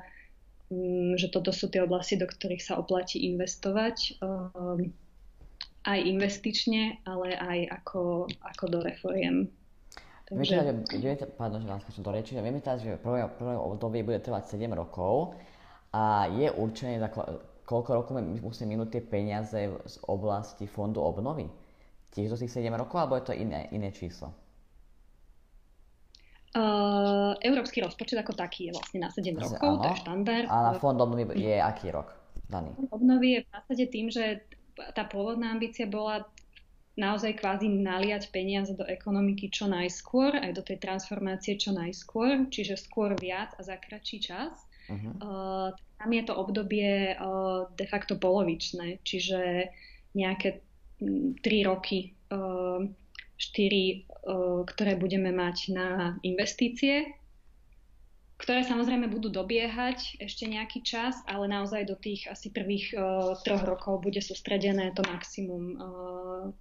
um, 0.71 1.19
že 1.19 1.27
toto 1.29 1.51
sú 1.51 1.67
tie 1.67 1.83
oblasti, 1.83 2.15
do 2.15 2.31
ktorých 2.31 2.63
sa 2.63 2.79
oplatí 2.79 3.27
investovať. 3.27 4.23
Um, 4.23 4.95
aj 5.87 6.03
investične, 6.03 6.99
ale 7.07 7.39
aj 7.39 7.59
ako, 7.83 8.27
ako 8.43 8.65
do 8.67 8.83
reforiem 8.83 9.47
Vieme, 10.27 10.43
že, 10.43 10.59
vieme, 10.99 11.17
pardon, 11.39 11.63
že 11.63 11.71
vás 11.71 11.87
do 11.87 12.11
reči, 12.11 12.35
vieme 12.35 12.59
teraz, 12.59 12.83
že 12.83 12.99
prvé, 12.99 13.23
prvé 13.39 13.55
obdobie 13.55 14.03
bude 14.03 14.19
trvať 14.19 14.59
7 14.59 14.67
rokov 14.75 15.39
a 15.95 16.27
je 16.27 16.51
určené, 16.51 16.99
za 16.99 17.07
koľko 17.63 17.91
rokov 17.95 18.19
musíme 18.43 18.75
minúť 18.75 18.99
tie 18.99 19.03
peniaze 19.07 19.71
z 19.71 19.97
oblasti 20.11 20.67
fondu 20.67 20.99
obnovy. 20.99 21.47
Tiež 22.11 22.35
do 22.35 22.39
tých 22.43 22.51
7 22.51 22.75
rokov, 22.75 22.99
alebo 22.99 23.15
je 23.23 23.25
to 23.31 23.35
iné, 23.39 23.71
iné 23.71 23.95
číslo? 23.95 24.35
Uh, 26.57 27.37
európsky 27.45 27.85
rozpočet 27.85 28.17
ako 28.17 28.33
taký 28.33 28.71
je 28.71 28.73
vlastne 28.75 28.99
na 29.07 29.11
7 29.15 29.31
rokov, 29.37 29.71
áno. 29.77 29.83
to 29.85 29.89
je 29.93 29.99
štandard. 30.03 30.49
A 30.51 30.57
na 30.59 30.73
fond 30.81 30.99
obnovy 30.99 31.23
je 31.39 31.55
aký 31.61 31.95
rok 31.95 32.17
daný? 32.51 32.75
Fond 32.75 32.91
obnovy 32.99 33.39
je 33.39 33.41
v 33.45 33.49
zásade 33.55 33.85
tým, 33.95 34.07
že 34.11 34.43
tá 34.97 35.07
pôvodná 35.07 35.53
ambícia 35.53 35.87
bola 35.87 36.25
naozaj 36.97 37.37
kvázi 37.37 37.69
naliať 37.69 38.33
peniaze 38.33 38.73
do 38.73 38.83
ekonomiky 38.89 39.53
čo 39.53 39.69
najskôr, 39.69 40.33
aj 40.41 40.53
do 40.57 40.63
tej 40.65 40.81
transformácie 40.81 41.61
čo 41.61 41.77
najskôr, 41.77 42.49
čiže 42.49 42.81
skôr 42.81 43.13
viac 43.21 43.53
a 43.61 43.63
za 43.63 43.77
kratší 43.77 44.19
čas. 44.25 44.57
Uh-huh. 44.89 45.13
Uh, 45.21 45.69
tam 46.01 46.11
je 46.13 46.23
to 46.25 46.33
obdobie 46.33 47.13
uh, 47.13 47.69
de 47.77 47.87
facto 47.87 48.17
polovičné, 48.17 49.05
čiže 49.05 49.73
nejaké 50.17 50.65
m, 51.05 51.37
3 51.45 51.69
roky, 51.69 52.17
uh, 52.33 52.81
4, 52.81 52.89
uh, 52.89 54.65
ktoré 54.65 54.97
budeme 54.97 55.37
mať 55.37 55.57
na 55.77 56.17
investície 56.25 57.13
ktoré 58.37 58.69
samozrejme 58.69 59.09
budú 59.09 59.33
dobiehať 59.33 60.21
ešte 60.21 60.45
nejaký 60.45 60.85
čas, 60.85 61.17
ale 61.25 61.49
naozaj 61.49 61.89
do 61.89 61.97
tých 61.97 62.29
asi 62.29 62.53
prvých 62.53 62.93
troch 63.49 63.65
rokov 63.65 64.05
bude 64.05 64.21
sústredené 64.21 64.93
to 64.93 65.01
maximum 65.09 65.81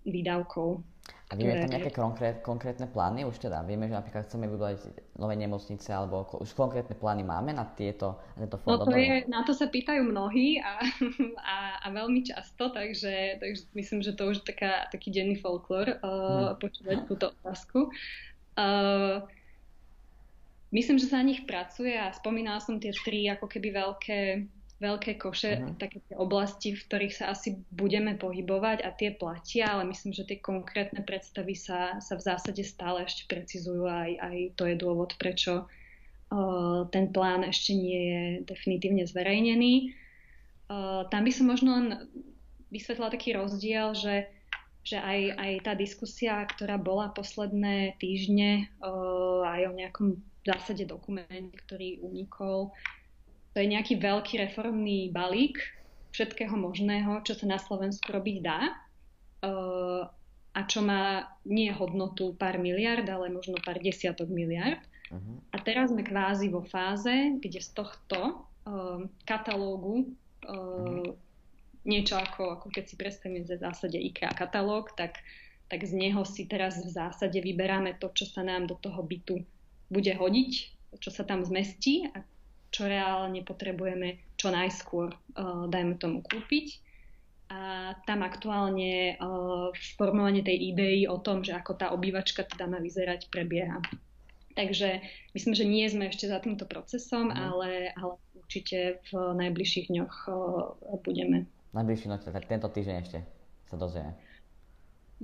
výdavkov. 0.05 0.83
A 1.25 1.33
vieme 1.33 1.57
tam 1.57 1.73
nejaké 1.73 1.89
konkrét, 1.89 2.35
konkrétne 2.45 2.85
plány 2.85 3.25
už 3.25 3.41
teda? 3.41 3.65
Vieme, 3.65 3.89
že 3.89 3.97
napríklad 3.97 4.29
chceme 4.29 4.45
vybudovať 4.45 4.77
nové 5.17 5.33
nemocnice, 5.33 5.89
alebo 5.89 6.21
už 6.37 6.53
konkrétne 6.53 6.93
plány 6.93 7.25
máme 7.25 7.49
na 7.49 7.65
tieto, 7.65 8.21
na 8.37 8.45
tieto 8.45 8.61
No 8.61 8.85
to 8.85 8.93
je, 8.93 9.25
na 9.25 9.41
to 9.41 9.57
sa 9.57 9.65
pýtajú 9.65 10.05
mnohí 10.05 10.61
a, 10.61 10.85
a, 11.41 11.57
a 11.81 11.87
veľmi 11.89 12.21
často, 12.21 12.69
takže, 12.69 13.41
takže 13.41 13.61
myslím, 13.73 14.05
že 14.05 14.13
to 14.13 14.37
už 14.37 14.45
taká, 14.45 14.85
taký 14.93 15.09
denný 15.09 15.41
folklór 15.41 15.97
uh, 15.97 16.53
hmm. 16.53 16.61
počúvať 16.61 16.97
túto 17.09 17.33
otázku. 17.41 17.89
Uh, 18.53 19.25
myslím, 20.69 21.01
že 21.01 21.09
sa 21.09 21.25
na 21.25 21.25
nich 21.25 21.41
pracuje 21.49 21.97
a 21.97 22.13
spomínala 22.13 22.61
som 22.61 22.77
tie 22.77 22.93
tri 22.93 23.25
ako 23.33 23.49
keby 23.49 23.73
veľké, 23.73 24.19
veľké 24.75 25.15
koše, 25.15 25.55
uh-huh. 25.55 25.79
také 25.79 26.03
tie 26.03 26.15
oblasti, 26.19 26.75
v 26.75 26.83
ktorých 26.83 27.13
sa 27.15 27.31
asi 27.31 27.55
budeme 27.71 28.19
pohybovať 28.19 28.83
a 28.83 28.91
tie 28.91 29.15
platia, 29.15 29.71
ale 29.71 29.87
myslím, 29.87 30.11
že 30.11 30.27
tie 30.27 30.43
konkrétne 30.43 30.99
predstavy 31.07 31.55
sa, 31.55 32.03
sa 32.03 32.19
v 32.19 32.25
zásade 32.27 32.63
stále 32.67 33.07
ešte 33.07 33.23
precizujú 33.31 33.87
a 33.87 34.03
aj, 34.03 34.11
aj 34.19 34.37
to 34.59 34.63
je 34.67 34.75
dôvod, 34.75 35.15
prečo 35.15 35.63
uh, 35.63 36.83
ten 36.91 37.07
plán 37.15 37.47
ešte 37.47 37.71
nie 37.71 38.01
je 38.11 38.23
definitívne 38.43 39.07
zverejnený. 39.07 39.95
Uh, 40.67 41.07
tam 41.07 41.23
by 41.23 41.31
som 41.31 41.45
možno 41.47 41.69
len 41.79 41.87
vysvetlila 42.67 43.13
taký 43.13 43.31
rozdiel, 43.35 43.95
že 43.95 44.27
že 44.85 45.01
aj, 45.01 45.19
aj 45.41 45.51
tá 45.65 45.73
diskusia, 45.73 46.45
ktorá 46.45 46.77
bola 46.77 47.09
posledné 47.09 47.97
týždne 47.97 48.69
uh, 48.85 49.41
aj 49.41 49.61
o 49.65 49.73
nejakom 49.73 50.21
zásade 50.45 50.85
dokument, 50.85 51.49
ktorý 51.65 52.05
unikol. 52.05 52.69
To 53.55 53.63
je 53.63 53.71
nejaký 53.71 54.03
veľký 54.03 54.35
reformný 54.43 55.15
balík 55.15 55.55
všetkého 56.11 56.55
možného, 56.59 57.23
čo 57.23 57.39
sa 57.39 57.47
na 57.47 57.59
Slovensku 57.59 58.11
robiť 58.11 58.37
dá 58.43 58.59
eh, 58.67 60.03
a 60.55 60.59
čo 60.63 60.79
má 60.83 61.27
nie 61.47 61.71
hodnotu 61.71 62.35
pár 62.35 62.59
miliard, 62.59 63.03
ale 63.07 63.31
možno 63.31 63.59
pár 63.59 63.79
desiatok 63.83 64.31
miliard. 64.31 64.79
Uh-huh. 65.11 65.39
A 65.51 65.59
teraz 65.59 65.91
sme 65.91 66.03
kvázi 66.03 66.47
vo 66.47 66.63
fáze, 66.63 67.11
kde 67.43 67.59
z 67.59 67.75
tohto 67.75 68.47
uh, 68.65 69.03
katalógu 69.27 70.15
uh, 70.47 70.49
uh-huh. 70.49 71.11
niečo 71.83 72.15
ako, 72.15 72.55
ako 72.55 72.67
keď 72.71 72.83
si 72.87 72.95
predstavíme 72.95 73.43
v 73.43 73.51
zásade 73.51 73.99
IKEA 73.99 74.31
katalóg, 74.31 74.95
tak, 74.95 75.19
tak 75.67 75.83
z 75.83 75.93
neho 75.93 76.23
si 76.23 76.47
teraz 76.47 76.79
v 76.79 76.87
zásade 76.87 77.37
vyberáme 77.43 77.99
to, 77.99 78.07
čo 78.15 78.23
sa 78.23 78.41
nám 78.41 78.65
do 78.65 78.79
toho 78.79 79.03
bytu 79.03 79.43
bude 79.91 80.15
hodiť, 80.15 80.51
čo 81.03 81.09
sa 81.11 81.27
tam 81.27 81.43
zmestí 81.45 82.07
a 82.15 82.23
čo 82.75 82.91
reálne 82.91 83.39
potrebujeme 83.39 84.19
čo 84.35 84.51
najskôr, 84.51 85.15
uh, 85.15 85.63
dajme 85.71 85.95
tomu, 85.95 86.19
kúpiť. 86.19 86.83
A 87.47 87.93
tam 88.03 88.27
aktuálne 88.27 89.15
uh, 89.15 89.71
formovanie 89.95 90.43
tej 90.43 90.75
idei 90.75 90.99
o 91.07 91.15
tom, 91.23 91.39
že 91.39 91.55
ako 91.55 91.79
tá 91.79 91.95
obývačka 91.95 92.43
teda 92.43 92.67
má 92.67 92.83
vyzerať, 92.83 93.31
prebieha. 93.31 93.79
Takže 94.59 94.99
myslím, 95.31 95.53
že 95.55 95.63
nie 95.63 95.87
sme 95.87 96.11
ešte 96.11 96.27
za 96.27 96.43
týmto 96.43 96.67
procesom, 96.67 97.31
mm. 97.31 97.37
ale, 97.39 97.71
ale 97.95 98.13
určite 98.35 98.99
v 99.07 99.11
najbližších 99.39 99.87
dňoch 99.87 100.15
uh, 100.27 100.99
budeme. 100.99 101.47
Najbližší 101.71 102.11
noc, 102.11 102.27
tak 102.27 102.43
tento 102.51 102.67
týždeň 102.67 102.95
ešte 103.07 103.19
sa 103.71 103.75
dozvieme. 103.79 104.19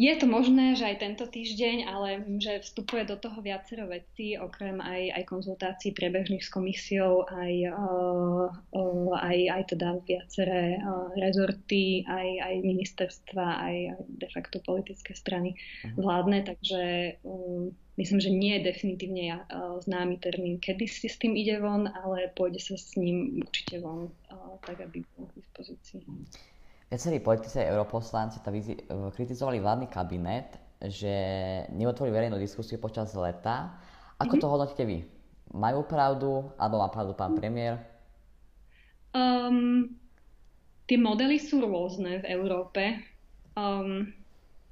Je 0.02 0.10
to 0.18 0.26
možné, 0.26 0.74
že 0.74 0.90
aj 0.90 0.98
tento 0.98 1.30
týždeň, 1.30 1.78
ale 1.86 2.26
že 2.42 2.66
vstupuje 2.66 3.06
do 3.06 3.22
toho 3.22 3.38
viacero 3.38 3.86
vecí, 3.86 4.34
okrem 4.34 4.82
aj, 4.82 5.14
aj 5.14 5.24
konzultácií 5.30 5.94
prebežných 5.94 6.42
s 6.42 6.50
komisiou, 6.50 7.22
aj, 7.30 7.54
uh, 7.70 8.50
uh, 8.50 9.14
aj, 9.14 9.38
aj 9.62 9.64
teda 9.78 10.02
viaceré 10.02 10.82
uh, 10.82 11.14
rezorty, 11.22 12.02
aj, 12.10 12.30
aj 12.34 12.56
ministerstva, 12.66 13.46
aj, 13.62 13.78
aj 13.94 14.02
de 14.10 14.28
facto 14.34 14.58
politické 14.66 15.14
strany 15.14 15.54
uh-huh. 15.54 15.94
vládne, 16.02 16.50
takže 16.50 16.82
um, 17.22 17.70
myslím, 18.02 18.18
že 18.18 18.34
nie 18.34 18.58
je 18.58 18.74
definitívne 18.74 19.38
uh, 19.38 19.78
známy 19.86 20.18
termín, 20.18 20.58
kedy 20.58 20.90
si 20.90 21.14
s 21.14 21.22
tým 21.22 21.38
ide 21.38 21.62
von, 21.62 21.86
ale 21.86 22.34
pôjde 22.34 22.58
sa 22.58 22.74
s 22.74 22.98
ním 22.98 23.46
určite 23.46 23.78
von, 23.78 24.10
uh, 24.34 24.58
tak 24.66 24.82
aby 24.82 25.06
bol 25.14 25.30
k 25.30 25.46
dispozícii. 25.46 26.02
Viacerí 26.92 27.24
politici 27.24 27.56
a 27.56 27.72
europoslanci 27.72 28.44
kritizovali 29.16 29.64
vládny 29.64 29.88
kabinet, 29.88 30.60
že 30.84 31.16
neotvorili 31.72 32.12
verejnú 32.12 32.36
diskusiu 32.36 32.84
počas 32.84 33.16
leta. 33.16 33.80
Ako 34.20 34.36
mm-hmm. 34.36 34.44
to 34.44 34.52
hodnotíte 34.52 34.84
vy? 34.84 35.00
Majú 35.56 35.88
pravdu, 35.88 36.52
alebo 36.60 36.84
má 36.84 36.92
pravdu 36.92 37.16
pán 37.16 37.40
premiér? 37.40 37.80
Um, 39.16 39.96
tie 40.84 41.00
modely 41.00 41.40
sú 41.40 41.64
rôzne 41.64 42.20
v 42.24 42.26
Európe. 42.28 43.00
Um, 43.56 44.12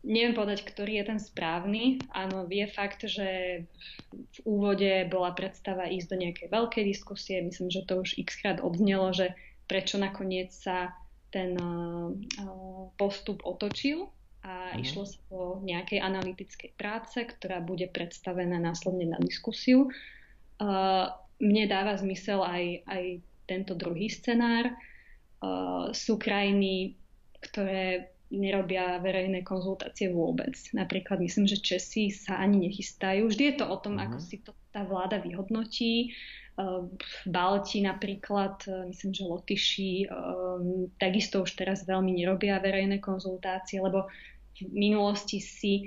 neviem 0.03 0.35
povedať, 0.35 0.67
ktorý 0.67 0.99
je 0.99 1.05
ten 1.15 1.19
správny. 1.23 2.03
Áno, 2.11 2.47
vie 2.51 2.67
fakt, 2.67 3.07
že 3.07 3.63
v 4.11 4.37
úvode 4.43 5.07
bola 5.07 5.31
predstava 5.31 5.87
ísť 5.87 6.07
do 6.11 6.17
nejakej 6.19 6.47
veľkej 6.51 6.83
diskusie. 6.83 7.39
Myslím, 7.39 7.71
že 7.71 7.87
to 7.87 8.03
už 8.03 8.19
x 8.19 8.43
krát 8.43 8.59
odznelo, 8.59 9.15
že 9.15 9.31
prečo 9.71 9.95
nakoniec 9.95 10.51
sa 10.51 10.91
ten 11.29 11.55
postup 12.97 13.45
otočil 13.45 14.09
a 14.41 14.73
uh-huh. 14.73 14.81
išlo 14.81 15.03
sa 15.05 15.19
po 15.27 15.59
nejakej 15.61 15.99
analytickej 16.01 16.71
práce, 16.79 17.21
ktorá 17.21 17.61
bude 17.61 17.85
predstavená 17.91 18.57
následne 18.57 19.13
na 19.13 19.19
diskusiu. 19.21 19.93
Mne 21.39 21.63
dáva 21.71 21.95
zmysel 21.95 22.43
aj, 22.43 22.65
aj 22.87 23.03
tento 23.47 23.73
druhý 23.75 24.11
scenár. 24.11 24.73
Sú 25.95 26.19
krajiny, 26.19 26.99
ktoré 27.39 28.11
nerobia 28.29 29.01
verejné 29.01 29.41
konzultácie 29.41 30.13
vôbec. 30.13 30.53
Napríklad 30.75 31.17
myslím, 31.23 31.49
že 31.49 31.57
Česi 31.63 32.13
sa 32.13 32.37
ani 32.37 32.69
nechystajú. 32.69 33.25
Vždy 33.25 33.43
je 33.53 33.55
to 33.57 33.65
o 33.65 33.77
tom, 33.81 33.97
uh-huh. 33.97 34.05
ako 34.05 34.17
si 34.21 34.37
to 34.43 34.53
tá 34.69 34.85
vláda 34.85 35.17
vyhodnotí. 35.17 36.13
Balti 37.25 37.79
napríklad, 37.79 38.67
e, 38.67 38.91
myslím, 38.91 39.11
že 39.15 39.23
Lotyši 39.23 39.91
e, 40.03 40.07
takisto 40.99 41.43
už 41.43 41.55
teraz 41.55 41.87
veľmi 41.87 42.11
nerobia 42.11 42.59
verejné 42.59 42.99
konzultácie, 42.99 43.79
lebo 43.79 44.11
v 44.59 44.67
minulosti 44.75 45.39
si 45.39 45.73
e, 45.79 45.83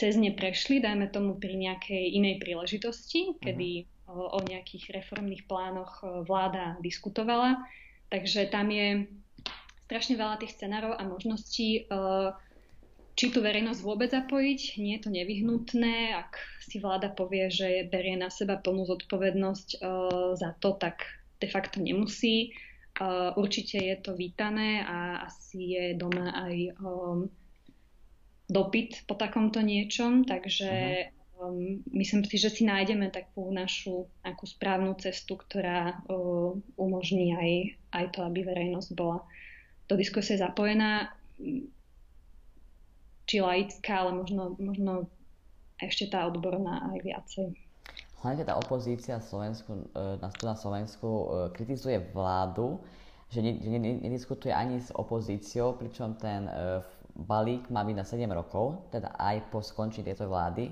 cez 0.00 0.16
ne 0.16 0.32
prešli, 0.32 0.80
dajme 0.80 1.12
tomu 1.12 1.36
pri 1.36 1.60
nejakej 1.60 2.16
inej 2.16 2.40
príležitosti, 2.40 3.36
kedy 3.36 3.84
o 4.06 4.38
nejakých 4.38 5.02
reformných 5.02 5.50
plánoch 5.50 5.98
vláda 6.30 6.78
diskutovala. 6.78 7.58
Takže 8.06 8.46
tam 8.54 8.70
je 8.70 9.10
strašne 9.90 10.14
veľa 10.14 10.38
tých 10.38 10.54
scenárov 10.54 10.94
a 10.94 11.02
možností, 11.02 11.90
či 13.16 13.32
tú 13.32 13.40
verejnosť 13.40 13.80
vôbec 13.80 14.12
zapojiť. 14.12 14.76
Nie 14.76 15.00
je 15.00 15.02
to 15.02 15.10
nevyhnutné. 15.10 16.12
Ak 16.14 16.36
si 16.62 16.78
vláda 16.78 17.08
povie, 17.08 17.48
že 17.48 17.88
berie 17.88 18.14
na 18.14 18.28
seba 18.28 18.60
plnú 18.60 18.84
zodpovednosť 18.84 19.80
za 20.36 20.50
to, 20.60 20.76
tak 20.76 21.00
de 21.40 21.48
facto 21.48 21.80
nemusí. 21.80 22.52
Určite 23.36 23.80
je 23.80 23.96
to 24.04 24.12
vítané 24.16 24.84
a 24.84 25.24
asi 25.24 25.80
je 25.80 25.84
doma 25.96 26.32
aj 26.32 26.76
dopyt 28.46 29.04
po 29.10 29.18
takomto 29.18 29.58
niečom, 29.58 30.22
takže 30.22 30.70
um, 31.34 31.82
myslím 31.98 32.22
si, 32.22 32.38
že 32.38 32.54
si 32.54 32.62
nájdeme 32.62 33.10
takú 33.10 33.50
našu 33.50 34.06
akú 34.22 34.46
správnu 34.46 34.94
cestu, 35.02 35.34
ktorá 35.34 35.98
uh, 36.06 36.54
umožní 36.78 37.34
aj, 37.34 37.50
aj 37.90 38.04
to, 38.14 38.22
aby 38.22 38.46
verejnosť 38.46 38.90
bola 38.94 39.26
do 39.90 39.98
diskusie 39.98 40.38
zapojená, 40.38 41.10
či 43.26 43.42
laická, 43.42 44.06
ale 44.06 44.22
možno, 44.22 44.54
možno 44.56 45.10
ešte 45.82 46.08
tá 46.08 46.24
odborná 46.30 46.94
aj 46.94 46.98
viacej. 47.02 47.46
Hlavne 48.24 48.42
tá 48.48 48.54
opozícia 48.56 49.20
Slovensku, 49.20 49.86
e, 49.92 50.18
na, 50.22 50.54
Slovensku 50.56 51.06
e, 51.06 51.24
kritizuje 51.52 52.00
vládu, 52.14 52.80
že 53.28 53.42
nediskutuje 53.42 54.54
ani 54.54 54.78
s 54.78 54.94
opozíciou, 54.94 55.74
pričom 55.76 56.16
ten 56.16 56.46
e, 56.46 56.80
balík 57.12 57.68
má 57.68 57.82
byť 57.82 57.96
na 57.98 58.06
7 58.06 58.24
rokov, 58.32 58.88
teda 58.94 59.12
aj 59.18 59.50
po 59.50 59.60
skončení 59.60 60.06
tejto 60.06 60.30
vlády. 60.30 60.70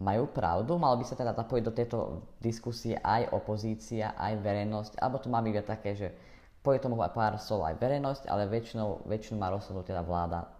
Majú 0.00 0.32
pravdu? 0.32 0.76
Malo 0.80 0.96
by 1.00 1.04
sa 1.06 1.16
teda 1.16 1.36
zapojiť 1.36 1.64
do 1.64 1.76
tejto 1.76 1.98
diskusie 2.40 2.96
aj 2.98 3.30
opozícia, 3.36 4.16
aj 4.16 4.40
verejnosť? 4.40 4.92
Alebo 5.00 5.20
to 5.20 5.28
má 5.28 5.44
byť 5.44 5.54
také, 5.64 5.92
že 5.92 6.08
povie 6.64 6.80
tomu 6.80 6.96
pár 6.96 7.36
slov 7.40 7.68
aj 7.68 7.76
verejnosť, 7.80 8.24
ale 8.28 8.48
väčšinou, 8.48 9.04
väčšinu 9.04 9.36
má 9.36 9.52
rozhodnúť 9.52 9.92
teda 9.92 10.02
vláda 10.04 10.59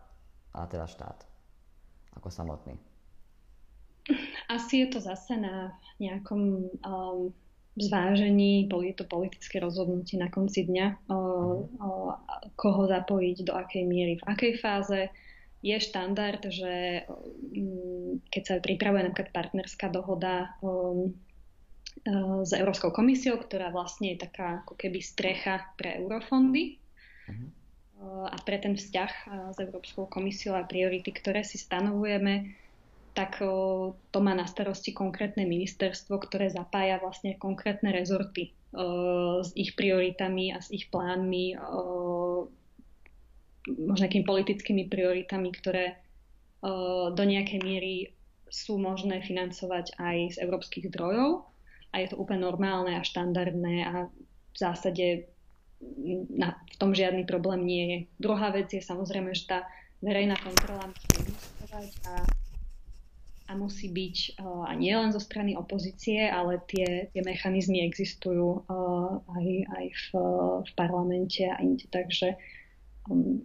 a 0.54 0.66
teda 0.66 0.87
štát 0.87 1.30
ako 2.19 2.28
samotný. 2.30 2.75
Asi 4.50 4.83
je 4.83 4.88
to 4.90 4.99
zase 4.99 5.38
na 5.38 5.78
nejakom 6.02 6.66
um, 6.83 7.30
zvážení, 7.78 8.66
je 8.66 8.95
to 8.99 9.07
politické 9.07 9.62
rozhodnutie 9.62 10.19
na 10.19 10.26
konci 10.26 10.66
dňa, 10.66 10.87
o, 11.07 11.14
o, 11.14 11.90
koho 12.59 12.83
zapojiť, 12.90 13.37
do 13.47 13.52
akej 13.54 13.85
miery, 13.87 14.19
v 14.19 14.26
akej 14.26 14.52
fáze. 14.59 15.00
Je 15.61 15.76
štandard, 15.76 16.40
že 16.40 17.04
mm, 17.07 18.26
keď 18.33 18.42
sa 18.42 18.54
pripravuje 18.59 19.07
napríklad 19.07 19.30
partnerská 19.30 19.92
dohoda 19.92 20.57
o, 20.64 21.12
s 22.42 22.50
Európskou 22.57 22.90
komisiou, 22.97 23.37
ktorá 23.37 23.69
vlastne 23.69 24.16
je 24.16 24.25
taká 24.25 24.64
ako 24.64 24.73
keby 24.75 25.04
strecha 25.04 25.69
pre 25.76 26.00
eurofondy 26.00 26.80
a 28.00 28.37
pre 28.40 28.57
ten 28.57 28.76
vzťah 28.76 29.12
s 29.52 29.59
Európskou 29.61 30.09
komisiou 30.09 30.57
a 30.57 30.64
priority, 30.64 31.12
ktoré 31.12 31.45
si 31.45 31.61
stanovujeme, 31.61 32.57
tak 33.12 33.42
to 34.11 34.19
má 34.23 34.33
na 34.33 34.49
starosti 34.49 34.97
konkrétne 34.97 35.45
ministerstvo, 35.45 36.16
ktoré 36.16 36.49
zapája 36.49 36.97
vlastne 36.97 37.37
konkrétne 37.37 37.92
rezorty 37.92 38.57
s 39.45 39.50
ich 39.52 39.76
prioritami 39.76 40.54
a 40.54 40.62
s 40.62 40.71
ich 40.73 40.88
plánmi, 40.88 41.59
možno 43.69 44.04
akými 44.07 44.25
politickými 44.25 44.88
prioritami, 44.88 45.50
ktoré 45.52 46.00
do 47.12 47.25
nejakej 47.26 47.61
miery 47.61 48.14
sú 48.50 48.80
možné 48.80 49.23
financovať 49.23 49.95
aj 50.00 50.16
z 50.35 50.37
európskych 50.42 50.88
zdrojov. 50.90 51.47
A 51.90 52.02
je 52.02 52.14
to 52.14 52.19
úplne 52.23 52.47
normálne 52.47 52.95
a 52.95 53.02
štandardné 53.02 53.75
a 53.83 54.07
v 54.11 54.57
zásade 54.57 55.29
na, 56.30 56.60
v 56.70 56.76
tom 56.76 56.92
žiadny 56.92 57.25
problém 57.25 57.64
nie 57.64 57.84
je. 57.88 57.99
Druhá 58.20 58.52
vec 58.52 58.70
je 58.72 58.84
samozrejme, 58.84 59.32
že 59.32 59.49
tá 59.49 59.58
verejná 60.04 60.36
kontrola 60.40 60.88
musí 60.88 61.06
existovať 61.25 61.88
a 62.08 62.12
a 63.50 63.58
musí 63.58 63.90
byť 63.90 64.38
uh, 64.38 64.71
nie 64.78 64.95
len 64.95 65.10
zo 65.10 65.19
strany 65.19 65.58
opozície, 65.58 66.30
ale 66.30 66.62
tie, 66.71 67.10
tie 67.10 67.23
mechanizmy 67.26 67.82
existujú 67.82 68.62
uh, 68.62 69.19
aj, 69.26 69.47
aj 69.75 69.86
v, 69.90 70.06
v 70.62 70.71
parlamente 70.78 71.43
a 71.43 71.58
inde. 71.58 71.82
Takže 71.90 72.38
um, 73.10 73.43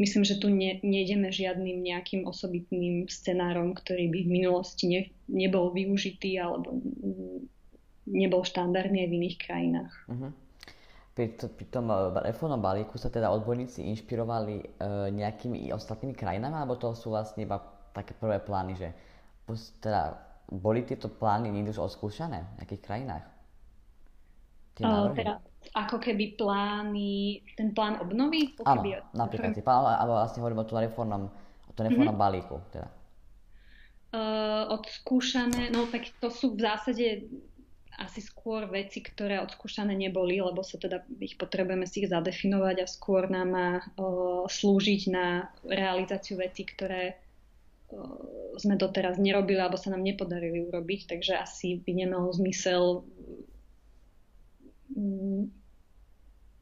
myslím, 0.00 0.24
že 0.24 0.40
tu 0.40 0.48
ne, 0.48 0.80
nejdeme 0.80 1.28
žiadnym 1.28 1.84
nejakým 1.84 2.24
osobitným 2.24 3.12
scenárom, 3.12 3.76
ktorý 3.76 4.08
by 4.08 4.20
v 4.24 4.32
minulosti 4.40 4.84
ne, 4.88 5.00
nebol 5.28 5.68
využitý 5.76 6.40
alebo 6.40 6.80
nebol 8.08 8.48
štandardný 8.48 9.04
aj 9.04 9.08
v 9.12 9.16
iných 9.20 9.36
krajinách. 9.36 9.94
Uh-huh. 10.08 10.32
Pri, 11.12 11.36
to, 11.36 11.52
pri 11.52 11.68
tom 11.68 11.92
reformnom 12.24 12.56
balíku 12.56 12.96
sa 12.96 13.12
teda 13.12 13.28
odborníci 13.28 13.84
inšpirovali 13.84 14.54
e, 14.56 14.66
nejakými 15.12 15.68
ostatnými 15.68 16.16
krajinami, 16.16 16.56
alebo 16.56 16.80
to 16.80 16.96
sú 16.96 17.12
vlastne 17.12 17.44
iba 17.44 17.60
také 17.92 18.16
prvé 18.16 18.40
plány, 18.40 18.72
že 18.80 18.88
teda, 19.84 20.16
boli 20.48 20.88
tieto 20.88 21.12
plány 21.12 21.52
niekde 21.52 21.76
už 21.76 21.92
odskúšané 21.92 22.40
v 22.40 22.52
nejakých 22.64 22.82
krajinách? 22.84 23.24
Uh, 24.80 25.12
teda, 25.12 25.36
ako 25.76 26.00
keby 26.00 26.32
plány, 26.40 27.44
ten 27.60 27.76
plán 27.76 28.00
obnovy? 28.00 28.56
Áno, 28.64 28.80
napríklad, 29.12 29.52
plán, 29.60 30.00
alebo 30.00 30.16
vlastne 30.16 30.40
hovorím 30.40 30.64
o 30.64 30.68
tom 30.68 30.80
reformnom, 30.80 31.22
o 31.68 31.72
tom 31.76 31.84
reformnom 31.92 32.16
mm-hmm. 32.16 32.24
balíku. 32.24 32.56
Teda. 32.72 32.88
Uh, 34.12 34.64
odskúšané, 34.72 35.68
no 35.72 35.84
tak 35.92 36.08
to 36.20 36.32
sú 36.32 36.56
v 36.56 36.64
zásade 36.64 37.28
asi 38.02 38.20
skôr 38.20 38.66
veci, 38.66 38.98
ktoré 39.00 39.38
odskúšané 39.38 39.94
neboli, 39.94 40.42
lebo 40.42 40.66
sa 40.66 40.76
teda 40.76 41.06
ich 41.22 41.38
potrebujeme 41.38 41.86
si 41.86 42.02
ich 42.02 42.10
zadefinovať 42.10 42.76
a 42.82 42.90
skôr 42.90 43.30
nám 43.30 43.48
má 43.54 43.68
uh, 43.78 44.44
slúžiť 44.50 45.02
na 45.08 45.48
realizáciu 45.62 46.42
veci, 46.42 46.66
ktoré 46.66 47.22
sme 48.56 48.76
doteraz 48.76 49.16
nerobili 49.20 49.60
alebo 49.60 49.80
sa 49.80 49.92
nám 49.92 50.04
nepodarili 50.04 50.64
urobiť, 50.64 51.08
takže 51.08 51.36
asi 51.36 51.80
by 51.80 51.92
nemalo 52.04 52.28
zmysel 52.32 53.04
mm, 54.92 55.42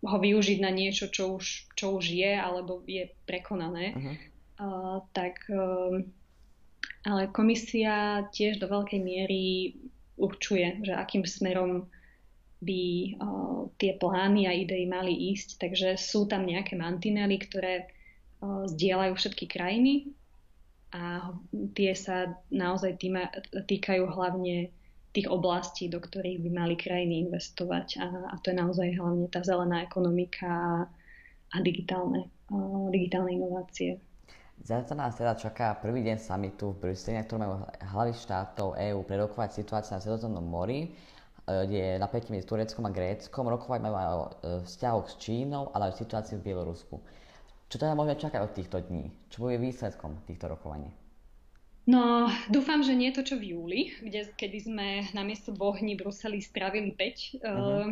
ho 0.00 0.16
využiť 0.16 0.58
na 0.62 0.70
niečo, 0.72 1.12
čo 1.12 1.36
už, 1.36 1.74
čo 1.76 1.98
už 1.98 2.04
je 2.08 2.32
alebo 2.32 2.80
je 2.86 3.10
prekonané. 3.26 3.92
Uh-huh. 3.94 4.16
Uh, 4.60 4.98
tak, 5.12 5.44
uh, 5.50 6.00
ale 7.04 7.32
komisia 7.32 8.26
tiež 8.32 8.60
do 8.60 8.66
veľkej 8.70 9.00
miery 9.00 9.76
určuje, 10.20 10.84
že 10.84 10.92
akým 10.92 11.24
smerom 11.24 11.88
by 12.60 12.82
uh, 13.16 13.72
tie 13.80 13.96
plány 13.96 14.44
a 14.44 14.52
idei 14.52 14.84
mali 14.84 15.32
ísť. 15.32 15.56
Takže 15.56 15.96
sú 15.96 16.28
tam 16.28 16.44
nejaké 16.44 16.76
mantinely, 16.76 17.40
ktoré 17.40 17.88
uh, 17.88 18.68
zdieľajú 18.68 19.16
všetky 19.16 19.48
krajiny 19.48 20.12
a 20.90 21.30
tie 21.78 21.94
sa 21.94 22.34
naozaj 22.50 22.98
týma, 22.98 23.30
týkajú 23.54 24.10
hlavne 24.10 24.74
tých 25.10 25.26
oblastí, 25.26 25.90
do 25.90 25.98
ktorých 25.98 26.42
by 26.42 26.50
mali 26.50 26.74
krajiny 26.78 27.26
investovať 27.26 27.98
a, 27.98 28.06
a 28.30 28.34
to 28.42 28.54
je 28.54 28.56
naozaj 28.58 28.88
hlavne 28.94 29.26
tá 29.26 29.42
zelená 29.42 29.82
ekonomika 29.82 30.86
a, 31.50 31.56
digitálne, 31.62 32.30
a 32.50 32.54
digitálne 32.90 33.34
inovácie. 33.34 33.98
Zajtra 34.60 34.92
nás 34.92 35.16
teda 35.16 35.32
čaká 35.40 35.72
prvý 35.80 36.04
deň 36.04 36.20
samitu 36.20 36.76
v 36.76 36.92
Bruseli, 36.92 37.16
na 37.16 37.24
ktorom 37.24 37.40
majú 37.40 37.54
hlavy 37.80 38.12
štátov 38.12 38.76
EÚ 38.76 39.00
prerokovať 39.08 39.56
situáciu 39.56 39.96
na 39.96 40.04
Sredozemnom 40.04 40.44
mori, 40.44 40.92
kde 41.48 41.78
je 41.80 41.92
napätie 41.96 42.28
medzi 42.28 42.44
Tureckom 42.44 42.84
a 42.86 42.92
Gréckom, 42.92 43.48
rokovať 43.48 43.80
majú 43.80 43.96
aj 43.96 44.08
o 44.12 44.20
e, 44.20 44.30
vzťahoch 44.68 45.06
s 45.08 45.14
Čínou, 45.18 45.72
ale 45.74 45.88
aj 45.88 45.92
o 45.96 46.00
situácii 46.04 46.36
v 46.38 46.44
Bielorusku. 46.46 46.96
Čo 47.72 47.76
teda 47.80 47.96
môžeme 47.96 48.20
čakať 48.20 48.40
od 48.44 48.52
týchto 48.54 48.78
dní? 48.84 49.10
Čo 49.32 49.48
bude 49.48 49.56
výsledkom 49.58 50.20
týchto 50.28 50.50
rokovaní? 50.50 50.90
No, 51.88 52.28
dúfam, 52.52 52.84
že 52.84 52.94
nie 52.94 53.10
to, 53.10 53.24
čo 53.24 53.40
v 53.40 53.56
júli, 53.56 53.80
kde, 54.04 54.30
kedy 54.36 54.58
sme 54.62 54.86
namiesto 55.16 55.50
dvoch 55.50 55.80
dní 55.80 55.96
Bruseli 55.96 56.38
strávili 56.38 56.92
5 56.92 57.40
uh-huh. 57.42 57.88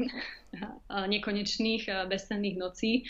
uh, 0.55 1.07
nekonečných 1.09 1.89
uh, 1.89 2.05
bezsenných 2.07 2.61
nocí. 2.61 3.09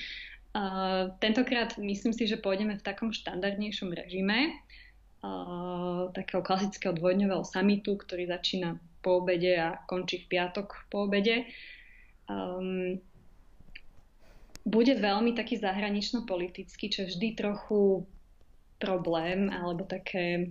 Uh, 0.59 1.14
tentokrát 1.23 1.79
myslím 1.79 2.11
si, 2.11 2.27
že 2.27 2.35
pôjdeme 2.35 2.75
v 2.75 2.83
takom 2.83 3.14
štandardnejšom 3.14 3.94
režime, 3.94 4.59
uh, 5.23 6.11
takého 6.11 6.42
klasického 6.42 6.90
dvojdňového 6.99 7.47
samitu, 7.47 7.94
ktorý 7.94 8.27
začína 8.27 8.75
po 8.99 9.23
obede 9.23 9.55
a 9.55 9.79
končí 9.87 10.27
v 10.27 10.35
piatok 10.35 10.90
po 10.90 11.07
obede. 11.07 11.47
Um, 12.27 12.99
bude 14.66 14.99
veľmi 14.99 15.38
taký 15.38 15.62
zahranično-politický, 15.62 16.90
čo 16.90 17.07
je 17.07 17.11
vždy 17.14 17.29
trochu 17.38 18.03
problém 18.83 19.55
alebo 19.55 19.87
také 19.87 20.51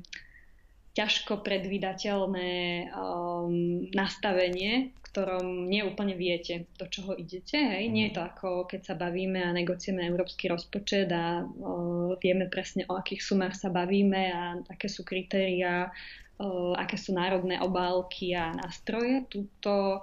ťažko 0.98 1.46
predvídateľné 1.46 2.52
um, 2.90 3.86
nastavenie, 3.94 4.90
v 4.90 5.00
ktorom 5.14 5.70
neúplne 5.70 6.18
viete, 6.18 6.66
do 6.82 6.90
čoho 6.90 7.14
idete. 7.14 7.54
Hej? 7.54 7.86
Nie 7.94 8.10
je 8.10 8.18
to 8.18 8.26
ako 8.26 8.66
keď 8.66 8.82
sa 8.82 8.96
bavíme 8.98 9.38
a 9.38 9.54
negociujeme 9.54 10.02
európsky 10.10 10.50
rozpočet 10.50 11.14
a 11.14 11.46
uh, 11.46 12.18
vieme 12.18 12.50
presne 12.50 12.90
o 12.90 12.98
akých 12.98 13.22
sumách 13.22 13.54
sa 13.54 13.70
bavíme 13.70 14.22
a 14.34 14.42
aké 14.74 14.90
sú 14.90 15.06
kritériá, 15.06 15.94
uh, 16.42 16.74
aké 16.74 16.98
sú 16.98 17.14
národné 17.14 17.62
obálky 17.62 18.34
a 18.34 18.58
nástroje. 18.58 19.30
Tuto 19.30 20.02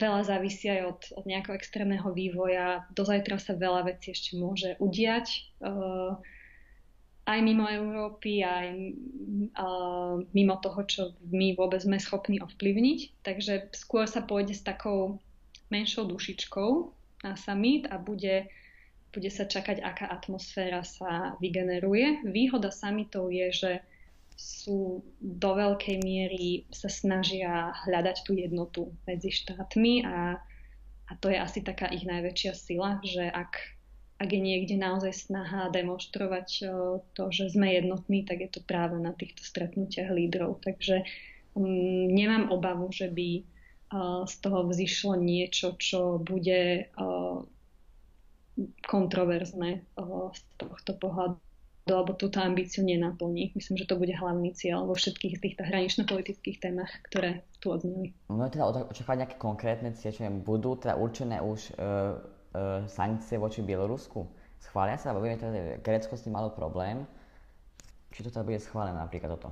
veľa 0.00 0.24
závisí 0.24 0.72
aj 0.72 0.80
od, 0.88 1.00
od 1.20 1.24
nejakého 1.28 1.52
extrémneho 1.52 2.08
vývoja. 2.16 2.88
Do 2.96 3.04
zajtra 3.04 3.36
sa 3.36 3.52
veľa 3.52 3.92
vecí 3.92 4.16
ešte 4.16 4.40
môže 4.40 4.72
udiať. 4.80 5.52
Uh, 5.60 6.16
aj 7.24 7.38
mimo 7.40 7.64
Európy, 7.64 8.44
aj 8.44 8.68
uh, 9.56 10.20
mimo 10.36 10.60
toho, 10.60 10.80
čo 10.84 11.02
my 11.32 11.56
vôbec 11.56 11.80
sme 11.80 11.96
schopní 11.96 12.36
ovplyvniť. 12.44 13.24
Takže 13.24 13.72
skôr 13.72 14.04
sa 14.04 14.20
pôjde 14.20 14.52
s 14.52 14.62
takou 14.62 15.20
menšou 15.72 16.04
dušičkou 16.04 16.70
na 17.24 17.32
summit 17.40 17.88
a 17.88 17.96
bude, 17.96 18.52
bude 19.08 19.30
sa 19.32 19.48
čakať, 19.48 19.80
aká 19.80 20.12
atmosféra 20.12 20.84
sa 20.84 21.40
vygeneruje. 21.40 22.28
Výhoda 22.28 22.68
summitov 22.68 23.32
je, 23.32 23.48
že 23.48 23.72
sú 24.36 25.00
do 25.22 25.50
veľkej 25.54 26.02
miery 26.02 26.66
sa 26.74 26.90
snažia 26.90 27.72
hľadať 27.86 28.16
tú 28.26 28.34
jednotu 28.34 28.90
medzi 29.06 29.30
štátmi 29.30 30.02
a, 30.04 30.42
a 31.06 31.12
to 31.22 31.30
je 31.30 31.38
asi 31.38 31.62
taká 31.62 31.86
ich 31.88 32.02
najväčšia 32.02 32.52
sila, 32.52 32.98
že 33.06 33.30
ak 33.30 33.54
ak 34.24 34.32
je 34.32 34.40
niekde 34.40 34.80
naozaj 34.80 35.28
snaha 35.28 35.68
demonstrovať 35.68 36.48
eh, 36.64 36.68
to, 37.12 37.22
že 37.28 37.52
sme 37.52 37.76
jednotní, 37.76 38.24
tak 38.24 38.40
je 38.40 38.50
to 38.56 38.60
práve 38.64 38.96
na 38.96 39.12
týchto 39.12 39.44
stretnutiach 39.44 40.08
lídrov. 40.08 40.64
Takže 40.64 41.04
um, 41.52 42.08
nemám 42.08 42.48
obavu, 42.48 42.88
že 42.88 43.12
by 43.12 43.28
uh, 43.36 44.24
z 44.24 44.34
toho 44.40 44.64
vzýšlo 44.64 45.20
niečo, 45.20 45.76
čo 45.76 46.16
bude 46.16 46.88
uh, 46.96 47.44
kontroverzné 48.86 49.82
z 50.30 50.40
tohto 50.56 50.94
pohľadu 50.94 51.42
alebo 51.90 52.16
túto 52.16 52.40
ambíciu 52.40 52.86
nenaplní. 52.86 53.52
Myslím, 53.52 53.76
že 53.76 53.84
to 53.90 53.98
bude 53.98 54.14
hlavný 54.14 54.54
cieľ 54.56 54.88
vo 54.88 54.96
všetkých 54.96 55.42
týchto 55.42 55.68
hranično-politických 55.68 56.62
témach, 56.62 56.88
ktoré 57.10 57.44
tu 57.60 57.74
odzneli. 57.74 58.16
No 58.30 58.46
teda 58.48 58.88
očakávať 58.88 59.18
nejaké 59.20 59.36
konkrétne 59.36 59.90
cieľ, 59.92 60.32
budú 60.40 60.80
teda 60.80 60.96
určené 60.96 61.42
už 61.44 61.76
sankcie 62.86 63.38
voči 63.38 63.62
Bielorusku? 63.62 64.26
Schvália 64.62 64.96
sa? 64.96 65.12
Vieme, 65.12 65.36
že 65.36 65.82
Grécko 65.82 66.16
s 66.16 66.24
tým 66.24 66.34
malo 66.38 66.54
problém. 66.54 67.04
Či 68.14 68.24
to 68.24 68.30
teda 68.30 68.46
bude 68.46 68.62
schválené 68.62 68.96
napríklad 68.96 69.36
toto? 69.36 69.50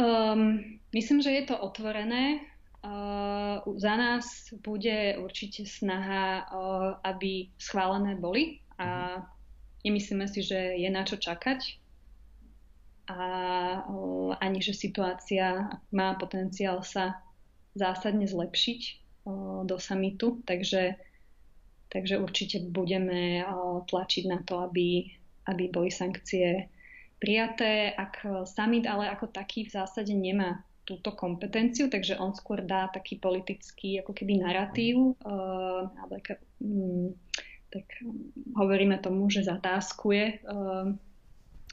Um, 0.00 0.80
myslím, 0.96 1.20
že 1.20 1.30
je 1.30 1.44
to 1.44 1.60
otvorené. 1.60 2.40
Uh, 2.80 3.60
za 3.76 3.92
nás 4.00 4.24
bude 4.64 5.20
určite 5.20 5.68
snaha, 5.68 6.48
uh, 6.48 6.96
aby 7.04 7.52
schválené 7.60 8.16
boli 8.16 8.64
a 8.80 9.20
uh-huh. 9.20 9.28
nemyslíme 9.84 10.24
si, 10.24 10.40
že 10.40 10.80
je 10.80 10.88
na 10.88 11.04
čo 11.04 11.20
čakať 11.20 11.76
a 13.12 13.20
uh, 13.84 14.32
ani, 14.40 14.64
že 14.64 14.72
situácia 14.72 15.68
má 15.92 16.16
potenciál 16.16 16.80
sa 16.80 17.20
zásadne 17.76 18.24
zlepšiť 18.24 18.80
do 19.68 19.76
samitu, 19.76 20.40
takže 20.48 20.96
Takže 21.90 22.22
určite 22.22 22.62
budeme 22.70 23.42
tlačiť 23.90 24.24
na 24.30 24.38
to, 24.46 24.62
aby, 24.62 25.10
aby 25.50 25.64
boli 25.74 25.90
sankcie 25.90 26.70
prijaté. 27.18 27.90
Ak 27.98 28.22
summit 28.46 28.86
ale 28.86 29.10
ako 29.10 29.26
taký 29.28 29.66
v 29.66 29.74
zásade 29.74 30.14
nemá 30.14 30.62
túto 30.90 31.14
kompetenciu, 31.14 31.86
takže 31.86 32.18
on 32.18 32.34
skôr 32.34 32.66
dá 32.66 32.90
taký 32.90 33.22
politický 33.22 34.02
ako 34.02 34.10
keby 34.10 34.42
narratív, 34.42 35.14
uh, 35.22 35.86
ale 35.86 36.18
um, 36.58 37.14
tak 37.70 37.86
hovoríme 38.58 38.98
tomu, 38.98 39.30
že 39.30 39.46
zatáskuje 39.46 40.42
uh, 40.42 40.90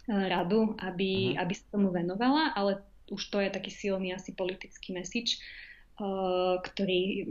radu, 0.05 0.77
aby, 0.85 1.33
uh-huh. 1.33 1.41
aby 1.41 1.53
sa 1.57 1.65
tomu 1.73 1.89
venovala, 1.89 2.53
ale 2.53 2.85
už 3.09 3.21
to 3.33 3.41
je 3.41 3.49
taký 3.49 3.73
silný 3.73 4.13
asi 4.13 4.37
politický 4.37 4.93
message, 4.93 5.41
uh, 5.97 6.61
ktorý 6.61 7.25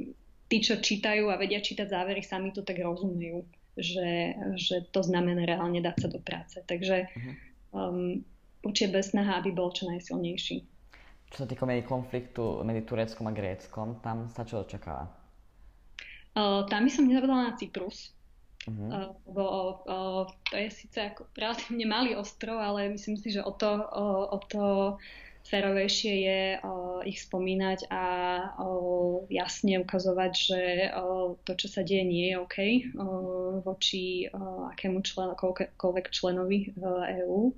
tí, 0.47 0.63
čo 0.63 0.79
čítajú 0.79 1.31
a 1.31 1.39
vedia 1.39 1.59
čítať 1.59 1.91
závery 1.91 2.23
sami 2.23 2.55
to 2.55 2.63
tak 2.63 2.79
rozumejú, 2.79 3.43
že, 3.77 4.35
že 4.57 4.87
to 4.95 5.03
znamená 5.03 5.45
reálne 5.45 5.83
dať 5.83 5.97
sa 6.01 6.09
do 6.09 6.21
práce. 6.23 6.57
Takže 6.65 7.07
uh-huh. 7.07 7.35
um, 7.75 8.25
určite 8.63 8.95
bez 8.95 9.13
snaha, 9.13 9.43
aby 9.43 9.53
bol 9.53 9.75
čo 9.75 9.91
najsilnejší. 9.91 10.65
Čo 11.27 11.37
sa 11.43 11.47
týka 11.51 11.67
konfliktu 11.85 12.63
medzi 12.63 12.87
Tureckom 12.87 13.27
a 13.27 13.33
Gréckom, 13.35 13.99
tam 14.01 14.31
sa 14.31 14.47
čo 14.47 14.63
očakáva? 14.63 15.11
Uh, 16.37 16.63
tam 16.71 16.87
by 16.87 16.91
som 16.93 17.11
nezabudla 17.11 17.51
na 17.51 17.53
Cyprus. 17.59 18.15
Uh-huh. 18.67 18.91
Uh, 18.91 19.11
lebo 19.31 19.45
uh, 19.87 20.23
to 20.51 20.55
je 20.59 20.69
síce 20.71 20.99
ako 20.99 21.27
relatívne 21.39 21.87
malý 21.87 22.19
ostrov, 22.19 22.59
ale 22.59 22.91
myslím 22.95 23.15
si, 23.19 23.35
že 23.35 23.43
o 23.43 23.55
to, 23.55 23.79
uh, 23.79 24.25
o 24.31 24.39
to 24.47 24.63
férovejšie 25.47 26.13
je 26.27 26.41
o, 26.61 27.01
ich 27.07 27.23
spomínať 27.23 27.87
a 27.89 28.05
o, 28.59 29.25
jasne 29.31 29.79
ukazovať, 29.81 30.33
že 30.35 30.61
o, 30.99 31.39
to, 31.47 31.55
čo 31.55 31.69
sa 31.71 31.87
deje, 31.87 32.03
nie 32.03 32.35
je 32.35 32.37
OK 32.37 32.57
o, 32.59 33.07
voči 33.63 34.27
o, 34.31 34.67
akému 34.75 35.01
člen, 35.07 35.33
koľkoľvek 35.39 36.07
členovi 36.11 36.75
EÚ. 37.23 37.55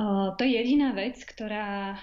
To 0.00 0.40
je 0.40 0.52
jediná 0.54 0.96
vec, 0.96 1.18
ktorá 1.18 1.98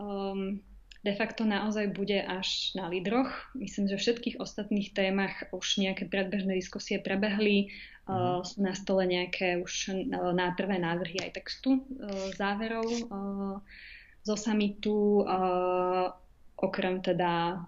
um, 0.00 0.62
de 1.02 1.14
facto 1.18 1.42
naozaj 1.42 1.90
bude 1.92 2.22
až 2.22 2.72
na 2.78 2.86
lídroch. 2.86 3.28
Myslím, 3.58 3.90
že 3.90 3.98
v 3.98 4.02
všetkých 4.06 4.36
ostatných 4.38 4.94
témach 4.94 5.34
už 5.50 5.82
nejaké 5.82 6.06
predbežné 6.06 6.54
diskusie 6.54 7.02
prebehli, 7.02 7.74
mm. 8.06 8.46
sú 8.46 8.62
na 8.62 8.72
stole 8.78 9.04
nejaké 9.10 9.58
už 9.58 9.90
prvé 10.54 10.76
návrhy 10.78 11.18
aj 11.26 11.42
textu 11.42 11.82
záverov. 12.38 12.86
Zo 14.22 14.38
samitu, 14.38 15.26
uh, 15.26 16.14
okrem 16.62 17.02
teda 17.02 17.58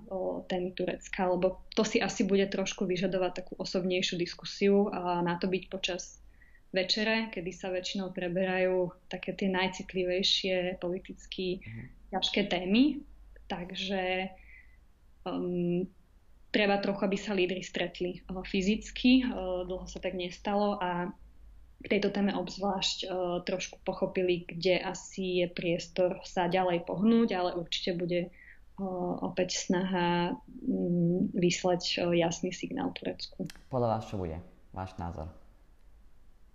témy 0.47 0.71
Turecka, 0.71 1.27
lebo 1.27 1.67
to 1.75 1.83
si 1.83 1.99
asi 1.99 2.23
bude 2.23 2.47
trošku 2.47 2.87
vyžadovať 2.87 3.43
takú 3.43 3.53
osobnejšiu 3.59 4.15
diskusiu 4.15 4.87
a 4.95 5.19
na 5.19 5.35
to 5.35 5.51
byť 5.51 5.65
počas 5.67 6.23
večere, 6.71 7.31
kedy 7.35 7.51
sa 7.51 7.75
väčšinou 7.75 8.15
preberajú 8.15 8.95
také 9.11 9.35
tie 9.35 9.51
najcitlivejšie 9.51 10.79
politicky 10.79 11.59
mm. 11.59 12.15
ťažké 12.15 12.41
témy. 12.51 13.03
Takže 13.47 14.31
um, 15.27 15.87
treba 16.51 16.79
trochu, 16.79 17.01
aby 17.07 17.19
sa 17.19 17.35
lídry 17.35 17.63
stretli 17.63 18.23
uh, 18.31 18.43
fyzicky. 18.47 19.27
Uh, 19.27 19.67
dlho 19.67 19.87
sa 19.87 20.03
tak 20.03 20.19
nestalo 20.19 20.79
a 20.83 21.11
k 21.85 21.93
tejto 21.93 22.09
téme 22.17 22.33
obzvlášť 22.33 22.99
uh, 23.05 23.11
trošku 23.45 23.77
pochopili, 23.85 24.49
kde 24.49 24.81
asi 24.81 25.45
je 25.45 25.47
priestor 25.53 26.25
sa 26.25 26.49
ďalej 26.49 26.89
pohnúť, 26.89 27.37
ale 27.37 27.51
určite 27.61 27.93
bude 27.93 28.33
uh, 28.33 29.15
opäť 29.21 29.69
snaha 29.69 30.33
um, 30.65 31.29
vyslať 31.37 32.01
uh, 32.01 32.17
jasný 32.17 32.57
signál 32.57 32.89
Turecku. 32.97 33.45
Podľa 33.69 33.89
vás 34.01 34.09
čo 34.09 34.17
bude? 34.17 34.41
Váš 34.73 34.97
názor? 34.97 35.29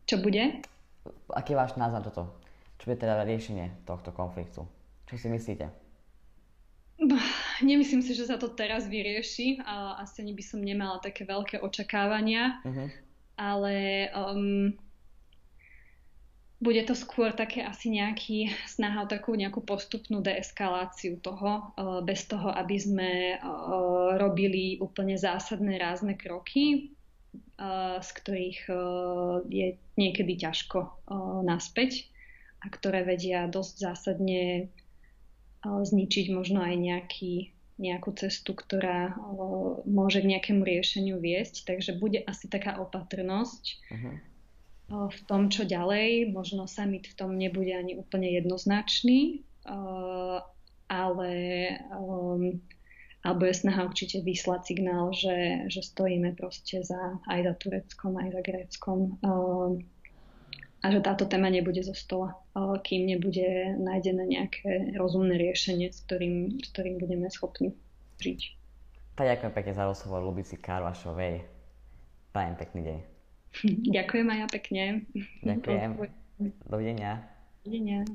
Čo 0.09 0.17
bude? 0.17 0.65
Aký 1.29 1.53
je 1.53 1.61
váš 1.61 1.77
názor 1.77 2.01
toto? 2.01 2.33
Čo 2.81 2.89
bude 2.89 2.97
teda 2.97 3.21
riešenie 3.21 3.85
tohto 3.85 4.09
konfliktu? 4.09 4.65
Čo 5.05 5.13
si 5.13 5.29
myslíte? 5.29 5.69
Nemyslím 7.61 8.01
si, 8.01 8.17
že 8.17 8.27
sa 8.27 8.35
to 8.41 8.51
teraz 8.51 8.89
vyrieši. 8.89 9.61
A 9.63 10.01
asi 10.01 10.25
ani 10.25 10.33
by 10.33 10.43
som 10.43 10.59
nemala 10.59 10.97
také 10.99 11.23
veľké 11.23 11.61
očakávania. 11.63 12.59
Uh-huh. 12.65 12.87
Ale 13.39 14.09
um, 14.11 14.75
bude 16.59 16.83
to 16.83 16.91
skôr 16.91 17.31
také 17.31 17.63
asi 17.63 17.87
nejaký 17.87 18.51
snaha 18.67 19.07
o 19.07 19.11
takú 19.11 19.31
nejakú 19.31 19.63
postupnú 19.63 20.19
deeskaláciu 20.19 21.15
toho, 21.23 21.71
eh, 21.75 22.03
bez 22.03 22.27
toho, 22.27 22.51
aby 22.51 22.75
sme 22.75 23.11
eh, 23.35 23.41
robili 24.19 24.75
úplne 24.83 25.15
zásadné 25.15 25.79
rázne 25.79 26.19
kroky, 26.19 26.91
eh, 27.55 27.97
z 28.03 28.09
ktorých 28.11 28.59
je 29.47 29.67
niekedy 29.95 30.33
ťažko 30.39 31.07
naspäť 31.43 32.07
a 32.59 32.67
ktoré 32.67 33.07
vedia 33.07 33.47
dosť 33.47 33.73
zásadne 33.79 34.67
zničiť 35.63 36.31
možno 36.31 36.63
aj 36.63 36.75
nejaký, 36.75 37.51
nejakú 37.75 38.15
cestu, 38.15 38.55
ktorá 38.55 39.11
môže 39.83 40.23
k 40.23 40.31
nejakému 40.35 40.63
riešeniu 40.63 41.19
viesť. 41.19 41.67
Takže 41.67 41.99
bude 41.99 42.23
asi 42.23 42.47
taká 42.47 42.79
opatrnosť. 42.79 43.63
Uh-huh 43.91 44.28
v 44.89 45.19
tom, 45.29 45.53
čo 45.53 45.69
ďalej. 45.69 46.33
Možno 46.33 46.65
summit 46.65 47.05
v 47.09 47.17
tom 47.17 47.37
nebude 47.37 47.71
ani 47.73 47.95
úplne 47.95 48.33
jednoznačný, 48.33 49.45
ale, 50.89 51.33
alebo 53.21 53.41
je 53.45 53.53
snaha 53.53 53.85
určite 53.85 54.25
vyslať 54.25 54.61
signál, 54.73 55.13
že, 55.13 55.69
že 55.69 55.85
stojíme 55.85 56.33
proste 56.33 56.81
za, 56.81 57.21
aj 57.29 57.39
za 57.45 57.53
Tureckom, 57.61 58.17
aj 58.17 58.29
za 58.33 58.41
Gréckom 58.41 58.99
a 60.79 60.85
že 60.95 61.03
táto 61.03 61.27
téma 61.27 61.51
nebude 61.51 61.83
zo 61.83 61.91
stola, 61.91 62.39
kým 62.55 63.03
nebude 63.11 63.75
nájdené 63.75 64.23
nejaké 64.39 64.95
rozumné 64.95 65.35
riešenie, 65.35 65.91
s 65.91 66.07
ktorým, 66.07 66.63
s 66.63 66.71
ktorým 66.71 66.95
budeme 67.03 67.27
schopní 67.27 67.75
žiť. 68.23 68.39
Tak 69.19 69.27
ďakujem 69.27 69.51
pekne 69.51 69.73
za 69.75 69.83
rozhovor 69.83 70.23
Lubici 70.23 70.55
Karvašovej. 70.55 71.43
Prajem 72.31 72.55
pekný 72.55 72.81
deň. 72.87 73.18
Ďakujem 73.65 74.27
aj 74.29 74.37
ja 74.37 74.47
pekne. 74.47 74.83
Ďakujem. 75.43 75.89
Dovidenia. 76.69 77.11
Dovidenia. 77.65 78.05